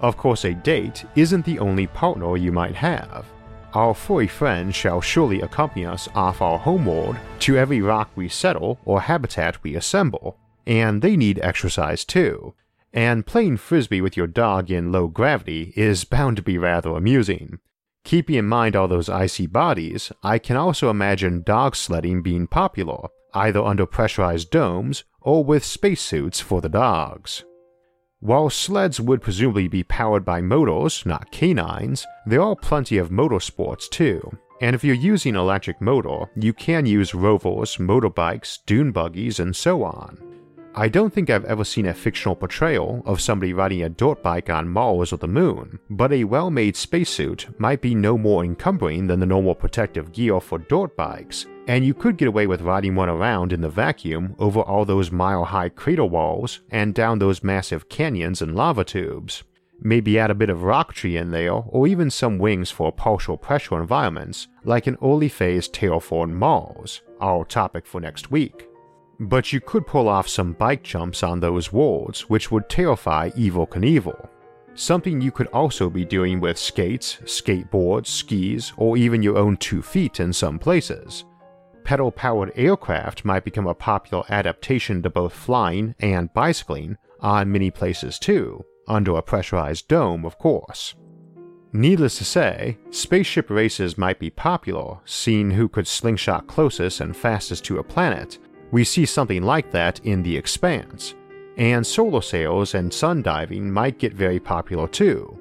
Of 0.00 0.18
course, 0.18 0.44
a 0.44 0.52
date 0.52 1.06
isn't 1.16 1.46
the 1.46 1.58
only 1.58 1.86
partner 1.86 2.36
you 2.36 2.52
might 2.52 2.74
have. 2.74 3.24
Our 3.72 3.94
furry 3.94 4.26
friend 4.26 4.74
shall 4.74 5.00
surely 5.00 5.40
accompany 5.40 5.86
us 5.86 6.08
off 6.14 6.42
our 6.42 6.58
homeworld 6.58 7.16
to 7.40 7.56
every 7.56 7.80
rock 7.80 8.10
we 8.14 8.28
settle 8.28 8.78
or 8.84 9.00
habitat 9.00 9.62
we 9.62 9.74
assemble, 9.74 10.36
and 10.66 11.02
they 11.02 11.16
need 11.16 11.38
exercise 11.42 12.04
too. 12.04 12.54
And 12.92 13.26
playing 13.26 13.58
frisbee 13.58 14.00
with 14.00 14.16
your 14.16 14.26
dog 14.26 14.70
in 14.70 14.90
low 14.90 15.06
gravity 15.06 15.72
is 15.76 16.04
bound 16.04 16.36
to 16.36 16.42
be 16.42 16.58
rather 16.58 16.90
amusing. 16.90 17.58
Keeping 18.04 18.36
in 18.36 18.46
mind 18.46 18.76
all 18.76 18.88
those 18.88 19.08
icy 19.08 19.46
bodies, 19.46 20.12
I 20.22 20.38
can 20.38 20.56
also 20.56 20.90
imagine 20.90 21.42
dog 21.42 21.76
sledding 21.76 22.22
being 22.22 22.46
popular, 22.46 23.08
either 23.34 23.60
under 23.62 23.84
pressurized 23.84 24.50
domes 24.50 25.04
or 25.20 25.44
with 25.44 25.64
spacesuits 25.64 26.40
for 26.40 26.60
the 26.60 26.68
dogs. 26.68 27.44
While 28.20 28.48
sleds 28.48 28.98
would 29.00 29.20
presumably 29.20 29.68
be 29.68 29.84
powered 29.84 30.24
by 30.24 30.40
motors, 30.40 31.04
not 31.04 31.30
canines, 31.30 32.06
there 32.24 32.40
are 32.40 32.56
plenty 32.56 32.96
of 32.96 33.10
motorsports 33.10 33.90
too. 33.90 34.38
And 34.60 34.74
if 34.74 34.82
you're 34.82 34.94
using 34.94 35.34
electric 35.34 35.82
motor, 35.82 36.30
you 36.34 36.54
can 36.54 36.86
use 36.86 37.14
rovers, 37.14 37.76
motorbikes, 37.76 38.60
dune 38.64 38.90
buggies, 38.90 39.38
and 39.38 39.54
so 39.54 39.84
on. 39.84 40.25
I 40.78 40.88
don't 40.88 41.10
think 41.10 41.30
I've 41.30 41.46
ever 41.46 41.64
seen 41.64 41.86
a 41.86 41.94
fictional 41.94 42.36
portrayal 42.36 43.02
of 43.06 43.22
somebody 43.22 43.54
riding 43.54 43.82
a 43.82 43.88
dirt 43.88 44.22
bike 44.22 44.50
on 44.50 44.68
Mars 44.68 45.10
or 45.10 45.16
the 45.16 45.26
moon, 45.26 45.78
but 45.88 46.12
a 46.12 46.24
well 46.24 46.50
made 46.50 46.76
spacesuit 46.76 47.48
might 47.58 47.80
be 47.80 47.94
no 47.94 48.18
more 48.18 48.44
encumbering 48.44 49.06
than 49.06 49.18
the 49.18 49.24
normal 49.24 49.54
protective 49.54 50.12
gear 50.12 50.38
for 50.38 50.58
dirt 50.58 50.94
bikes, 50.94 51.46
and 51.66 51.82
you 51.82 51.94
could 51.94 52.18
get 52.18 52.28
away 52.28 52.46
with 52.46 52.60
riding 52.60 52.94
one 52.94 53.08
around 53.08 53.54
in 53.54 53.62
the 53.62 53.70
vacuum 53.70 54.36
over 54.38 54.60
all 54.60 54.84
those 54.84 55.10
mile 55.10 55.46
high 55.46 55.70
crater 55.70 56.04
walls 56.04 56.60
and 56.70 56.92
down 56.92 57.20
those 57.20 57.42
massive 57.42 57.88
canyons 57.88 58.42
and 58.42 58.54
lava 58.54 58.84
tubes. 58.84 59.44
Maybe 59.80 60.18
add 60.18 60.30
a 60.30 60.34
bit 60.34 60.50
of 60.50 60.58
rocketry 60.58 61.18
in 61.18 61.30
there, 61.30 61.52
or 61.54 61.86
even 61.86 62.10
some 62.10 62.36
wings 62.36 62.70
for 62.70 62.92
partial 62.92 63.38
pressure 63.38 63.80
environments, 63.80 64.48
like 64.62 64.86
an 64.86 64.98
early 65.02 65.30
phase 65.30 65.70
terraformed 65.70 66.34
Mars, 66.34 67.00
our 67.18 67.46
topic 67.46 67.86
for 67.86 67.98
next 67.98 68.30
week. 68.30 68.68
But 69.18 69.52
you 69.52 69.60
could 69.60 69.86
pull 69.86 70.08
off 70.08 70.28
some 70.28 70.52
bike 70.52 70.82
jumps 70.82 71.22
on 71.22 71.40
those 71.40 71.72
walls, 71.72 72.28
which 72.28 72.50
would 72.50 72.68
terrify 72.68 73.30
Evel 73.30 73.68
Knievel. 73.68 74.28
Something 74.74 75.22
you 75.22 75.30
could 75.30 75.46
also 75.48 75.88
be 75.88 76.04
doing 76.04 76.38
with 76.38 76.58
skates, 76.58 77.16
skateboards, 77.24 78.08
skis, 78.08 78.74
or 78.76 78.98
even 78.98 79.22
your 79.22 79.38
own 79.38 79.56
two 79.56 79.80
feet 79.80 80.20
in 80.20 80.34
some 80.34 80.58
places. 80.58 81.24
Pedal 81.82 82.12
powered 82.12 82.52
aircraft 82.56 83.24
might 83.24 83.44
become 83.44 83.66
a 83.66 83.74
popular 83.74 84.24
adaptation 84.28 85.02
to 85.02 85.08
both 85.08 85.32
flying 85.32 85.94
and 86.00 86.34
bicycling 86.34 86.98
on 87.20 87.50
many 87.50 87.70
places 87.70 88.18
too, 88.18 88.64
under 88.86 89.16
a 89.16 89.22
pressurized 89.22 89.88
dome, 89.88 90.26
of 90.26 90.36
course. 90.36 90.94
Needless 91.72 92.18
to 92.18 92.24
say, 92.24 92.76
spaceship 92.90 93.48
races 93.48 93.96
might 93.96 94.18
be 94.18 94.30
popular, 94.30 94.98
seeing 95.04 95.50
who 95.50 95.68
could 95.68 95.86
slingshot 95.86 96.46
closest 96.46 97.00
and 97.00 97.16
fastest 97.16 97.64
to 97.66 97.78
a 97.78 97.84
planet, 97.84 98.38
we 98.76 98.84
see 98.84 99.06
something 99.06 99.42
like 99.42 99.70
that 99.70 100.00
in 100.00 100.22
The 100.22 100.36
Expanse, 100.36 101.14
and 101.56 101.86
solar 101.86 102.20
sails 102.20 102.74
and 102.74 102.92
sun 102.92 103.22
diving 103.22 103.72
might 103.72 103.98
get 103.98 104.12
very 104.12 104.38
popular 104.38 104.86
too. 104.86 105.34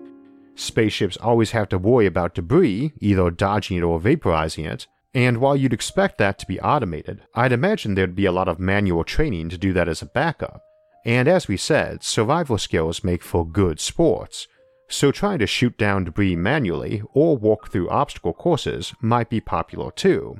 Spaceships 0.55 1.17
always 1.17 1.51
have 1.51 1.67
to 1.67 1.77
worry 1.77 2.05
about 2.05 2.33
debris, 2.33 2.93
either 3.01 3.29
dodging 3.29 3.75
it 3.75 3.83
or 3.83 3.99
vaporizing 3.99 4.65
it, 4.65 4.87
and 5.13 5.39
while 5.39 5.57
you'd 5.57 5.73
expect 5.73 6.17
that 6.17 6.39
to 6.39 6.45
be 6.45 6.61
automated, 6.61 7.23
I'd 7.33 7.51
imagine 7.51 7.95
there'd 7.95 8.15
be 8.15 8.25
a 8.25 8.31
lot 8.31 8.47
of 8.47 8.57
manual 8.57 9.03
training 9.03 9.49
to 9.49 9.57
do 9.57 9.73
that 9.73 9.89
as 9.89 10.01
a 10.01 10.05
backup. 10.05 10.61
And 11.03 11.27
as 11.27 11.49
we 11.49 11.57
said, 11.57 12.03
survival 12.03 12.57
skills 12.57 13.03
make 13.03 13.21
for 13.21 13.45
good 13.45 13.81
sports, 13.81 14.47
so 14.87 15.11
trying 15.11 15.39
to 15.39 15.45
shoot 15.45 15.77
down 15.77 16.05
debris 16.05 16.37
manually 16.37 17.03
or 17.13 17.35
walk 17.35 17.67
through 17.67 17.89
obstacle 17.89 18.31
courses 18.31 18.93
might 19.01 19.29
be 19.29 19.41
popular 19.41 19.91
too. 19.91 20.39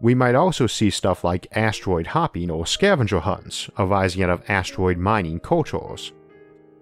We 0.00 0.14
might 0.14 0.34
also 0.34 0.66
see 0.66 0.90
stuff 0.90 1.24
like 1.24 1.46
asteroid 1.56 2.08
hopping 2.08 2.50
or 2.50 2.66
scavenger 2.66 3.20
hunts 3.20 3.70
arising 3.78 4.22
out 4.22 4.30
of 4.30 4.42
asteroid 4.48 4.98
mining 4.98 5.40
cultures. 5.40 6.12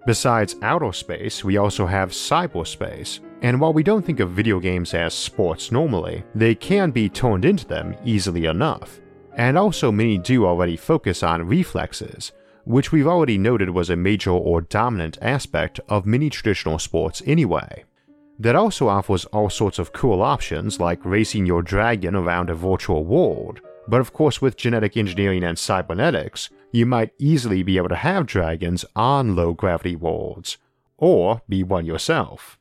Besides 0.05 0.55
outer 0.61 0.91
space, 0.91 1.43
we 1.43 1.57
also 1.57 1.85
have 1.85 2.11
cyberspace, 2.11 3.21
and 3.41 3.59
while 3.59 3.73
we 3.73 3.83
don't 3.83 4.05
think 4.05 4.19
of 4.19 4.31
video 4.31 4.59
games 4.59 4.93
as 4.93 5.13
sports 5.13 5.71
normally, 5.71 6.23
they 6.35 6.53
can 6.53 6.91
be 6.91 7.09
turned 7.09 7.45
into 7.45 7.65
them 7.65 7.95
easily 8.03 8.45
enough. 8.45 8.99
And 9.35 9.57
also, 9.57 9.91
many 9.91 10.17
do 10.17 10.45
already 10.45 10.77
focus 10.77 11.23
on 11.23 11.47
reflexes, 11.47 12.33
which 12.65 12.91
we've 12.91 13.07
already 13.07 13.37
noted 13.37 13.69
was 13.69 13.89
a 13.89 13.95
major 13.95 14.31
or 14.31 14.61
dominant 14.61 15.17
aspect 15.21 15.79
of 15.89 16.05
many 16.05 16.29
traditional 16.29 16.79
sports 16.79 17.21
anyway 17.25 17.83
that 18.39 18.55
also 18.55 18.87
offers 18.87 19.25
all 19.25 19.49
sorts 19.49 19.79
of 19.79 19.93
cool 19.93 20.21
options 20.21 20.79
like 20.79 21.05
racing 21.05 21.45
your 21.45 21.61
dragon 21.61 22.15
around 22.15 22.49
a 22.49 22.55
virtual 22.55 23.05
world. 23.05 23.61
But 23.87 24.01
of 24.01 24.13
course, 24.13 24.41
with 24.41 24.57
genetic 24.57 24.97
engineering 24.97 25.43
and 25.43 25.57
cybernetics, 25.57 26.49
you 26.71 26.85
might 26.85 27.13
easily 27.19 27.63
be 27.63 27.77
able 27.77 27.89
to 27.89 27.95
have 27.95 28.25
dragons 28.25 28.83
on 28.95 29.35
low 29.35 29.53
gravity 29.53 29.95
worlds, 29.95 30.57
or 30.97 31.41
be 31.47 31.63
one 31.63 31.85
yourself. 31.85 32.57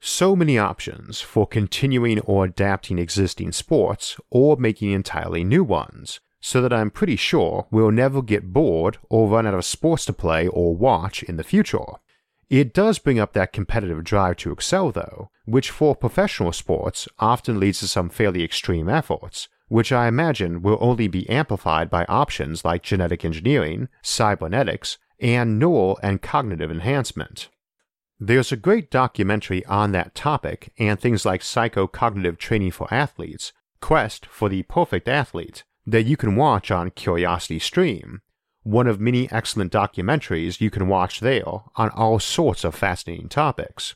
So 0.00 0.34
many 0.36 0.58
options 0.58 1.20
for 1.20 1.46
continuing 1.46 2.20
or 2.20 2.44
adapting 2.44 2.98
existing 2.98 3.52
sports 3.52 4.18
or 4.30 4.56
making 4.56 4.90
entirely 4.90 5.44
new 5.44 5.64
ones, 5.64 6.20
so 6.40 6.60
that 6.60 6.72
I'm 6.72 6.90
pretty 6.90 7.16
sure 7.16 7.66
we'll 7.70 7.90
never 7.90 8.20
get 8.20 8.52
bored 8.52 8.98
or 9.08 9.28
run 9.28 9.46
out 9.46 9.54
of 9.54 9.64
sports 9.64 10.04
to 10.06 10.12
play 10.12 10.46
or 10.46 10.76
watch 10.76 11.22
in 11.22 11.36
the 11.36 11.44
future. 11.44 11.86
It 12.56 12.72
does 12.72 13.00
bring 13.00 13.18
up 13.18 13.32
that 13.32 13.52
competitive 13.52 14.04
drive 14.04 14.36
to 14.36 14.52
excel, 14.52 14.92
though, 14.92 15.28
which 15.44 15.70
for 15.70 15.96
professional 15.96 16.52
sports 16.52 17.08
often 17.18 17.58
leads 17.58 17.80
to 17.80 17.88
some 17.88 18.08
fairly 18.08 18.44
extreme 18.44 18.88
efforts, 18.88 19.48
which 19.66 19.90
I 19.90 20.06
imagine 20.06 20.62
will 20.62 20.78
only 20.80 21.08
be 21.08 21.28
amplified 21.28 21.90
by 21.90 22.04
options 22.04 22.64
like 22.64 22.84
genetic 22.84 23.24
engineering, 23.24 23.88
cybernetics, 24.02 24.98
and 25.18 25.58
neural 25.58 25.98
and 26.00 26.22
cognitive 26.22 26.70
enhancement. 26.70 27.48
There's 28.20 28.52
a 28.52 28.56
great 28.56 28.88
documentary 28.88 29.64
on 29.66 29.90
that 29.90 30.14
topic 30.14 30.72
and 30.78 31.00
things 31.00 31.26
like 31.26 31.40
psychocognitive 31.40 32.38
training 32.38 32.70
for 32.70 32.86
athletes, 32.94 33.52
Quest 33.80 34.26
for 34.26 34.48
the 34.48 34.62
Perfect 34.62 35.08
Athlete, 35.08 35.64
that 35.84 36.04
you 36.04 36.16
can 36.16 36.36
watch 36.36 36.70
on 36.70 36.92
Curiosity 36.92 37.58
Stream, 37.58 38.20
one 38.64 38.86
of 38.86 39.00
many 39.00 39.30
excellent 39.30 39.72
documentaries 39.72 40.60
you 40.60 40.70
can 40.70 40.88
watch 40.88 41.20
there 41.20 41.44
on 41.76 41.90
all 41.90 42.18
sorts 42.18 42.64
of 42.64 42.74
fascinating 42.74 43.28
topics. 43.28 43.94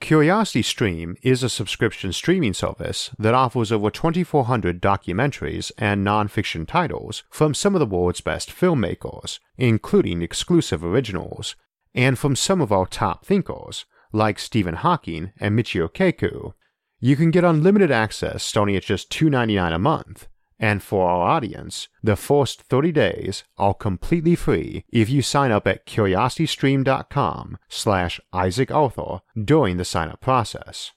Curiosity 0.00 0.62
Stream 0.62 1.16
is 1.22 1.42
a 1.42 1.48
subscription 1.48 2.12
streaming 2.12 2.52
service 2.52 3.10
that 3.18 3.34
offers 3.34 3.72
over 3.72 3.90
2,400 3.90 4.80
documentaries 4.80 5.72
and 5.78 6.06
nonfiction 6.06 6.66
titles 6.66 7.22
from 7.30 7.54
some 7.54 7.74
of 7.74 7.80
the 7.80 7.86
world's 7.86 8.20
best 8.20 8.50
filmmakers, 8.50 9.38
including 9.56 10.20
exclusive 10.20 10.84
originals, 10.84 11.56
and 11.94 12.18
from 12.18 12.36
some 12.36 12.60
of 12.60 12.70
our 12.70 12.86
top 12.86 13.24
thinkers, 13.24 13.86
like 14.12 14.38
Stephen 14.38 14.74
Hawking 14.74 15.32
and 15.38 15.58
Michio 15.58 15.88
Kaku. 15.88 16.52
You 17.00 17.16
can 17.16 17.30
get 17.30 17.44
unlimited 17.44 17.90
access 17.90 18.42
starting 18.42 18.76
at 18.76 18.82
just 18.82 19.10
$2.99 19.10 19.74
a 19.74 19.78
month, 19.78 20.28
and 20.58 20.82
for 20.82 21.08
our 21.08 21.28
audience, 21.28 21.88
the 22.02 22.16
first 22.16 22.62
30 22.62 22.92
days 22.92 23.44
are 23.58 23.74
completely 23.74 24.34
free 24.34 24.84
if 24.90 25.10
you 25.10 25.22
sign 25.22 25.50
up 25.50 25.66
at 25.66 25.86
curiositystream.com 25.86 27.58
slash 27.68 28.20
Isaac 28.32 28.70
Arthur 28.70 29.20
during 29.42 29.76
the 29.76 29.84
sign 29.84 30.08
up 30.08 30.20
process. 30.20 30.92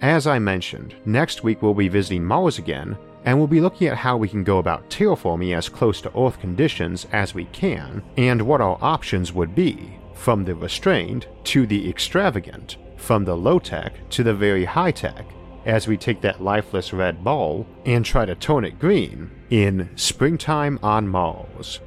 As 0.00 0.26
I 0.26 0.38
mentioned, 0.38 0.94
next 1.04 1.42
week 1.42 1.60
we'll 1.60 1.74
be 1.74 1.88
visiting 1.88 2.24
Mars 2.24 2.58
again, 2.58 2.96
and 3.24 3.36
we'll 3.36 3.48
be 3.48 3.60
looking 3.60 3.88
at 3.88 3.96
how 3.96 4.16
we 4.16 4.28
can 4.28 4.44
go 4.44 4.58
about 4.58 4.88
terraforming 4.88 5.56
as 5.56 5.68
close 5.68 6.00
to 6.02 6.18
Earth 6.18 6.38
conditions 6.38 7.06
as 7.12 7.34
we 7.34 7.46
can, 7.46 8.02
and 8.16 8.40
what 8.40 8.60
our 8.60 8.78
options 8.80 9.32
would 9.32 9.54
be, 9.54 9.98
from 10.14 10.44
the 10.44 10.54
restrained 10.54 11.26
to 11.44 11.66
the 11.66 11.88
extravagant, 11.90 12.76
from 12.96 13.24
the 13.24 13.36
low 13.36 13.58
tech 13.58 14.08
to 14.10 14.22
the 14.22 14.34
very 14.34 14.64
high 14.64 14.92
tech, 14.92 15.26
as 15.64 15.86
we 15.86 15.96
take 15.96 16.20
that 16.20 16.42
lifeless 16.42 16.92
red 16.92 17.22
ball 17.22 17.66
and 17.84 18.04
try 18.04 18.24
to 18.24 18.34
tone 18.34 18.64
it 18.64 18.78
green 18.78 19.30
in 19.50 19.90
Springtime 19.96 20.78
on 20.82 21.08
Mars. 21.08 21.80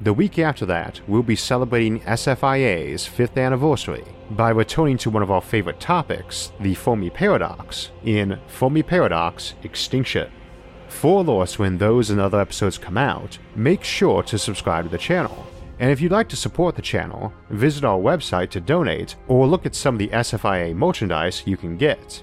The 0.00 0.12
week 0.12 0.38
after 0.38 0.64
that, 0.66 1.00
we'll 1.08 1.24
be 1.24 1.34
celebrating 1.34 2.00
SFIA's 2.00 3.06
fifth 3.06 3.36
anniversary 3.36 4.04
by 4.30 4.50
returning 4.50 4.96
to 4.98 5.10
one 5.10 5.24
of 5.24 5.30
our 5.30 5.40
favorite 5.40 5.80
topics, 5.80 6.52
the 6.60 6.74
Fermi 6.74 7.10
Paradox, 7.10 7.90
in 8.04 8.38
Fermi 8.46 8.84
Paradox 8.84 9.54
Extinction. 9.64 10.30
For 10.88 11.24
alerts 11.24 11.58
when 11.58 11.78
those 11.78 12.10
and 12.10 12.20
other 12.20 12.40
episodes 12.40 12.78
come 12.78 12.96
out, 12.96 13.38
make 13.56 13.82
sure 13.82 14.22
to 14.22 14.38
subscribe 14.38 14.84
to 14.84 14.90
the 14.90 14.98
channel. 14.98 15.46
And 15.80 15.90
if 15.90 16.00
you'd 16.00 16.12
like 16.12 16.28
to 16.30 16.36
support 16.36 16.76
the 16.76 16.82
channel, 16.82 17.32
visit 17.50 17.84
our 17.84 17.98
website 17.98 18.50
to 18.50 18.60
donate 18.60 19.16
or 19.26 19.46
look 19.46 19.66
at 19.66 19.74
some 19.74 19.94
of 19.94 19.98
the 19.98 20.08
SFIA 20.08 20.74
merchandise 20.74 21.42
you 21.46 21.56
can 21.56 21.76
get. 21.76 22.22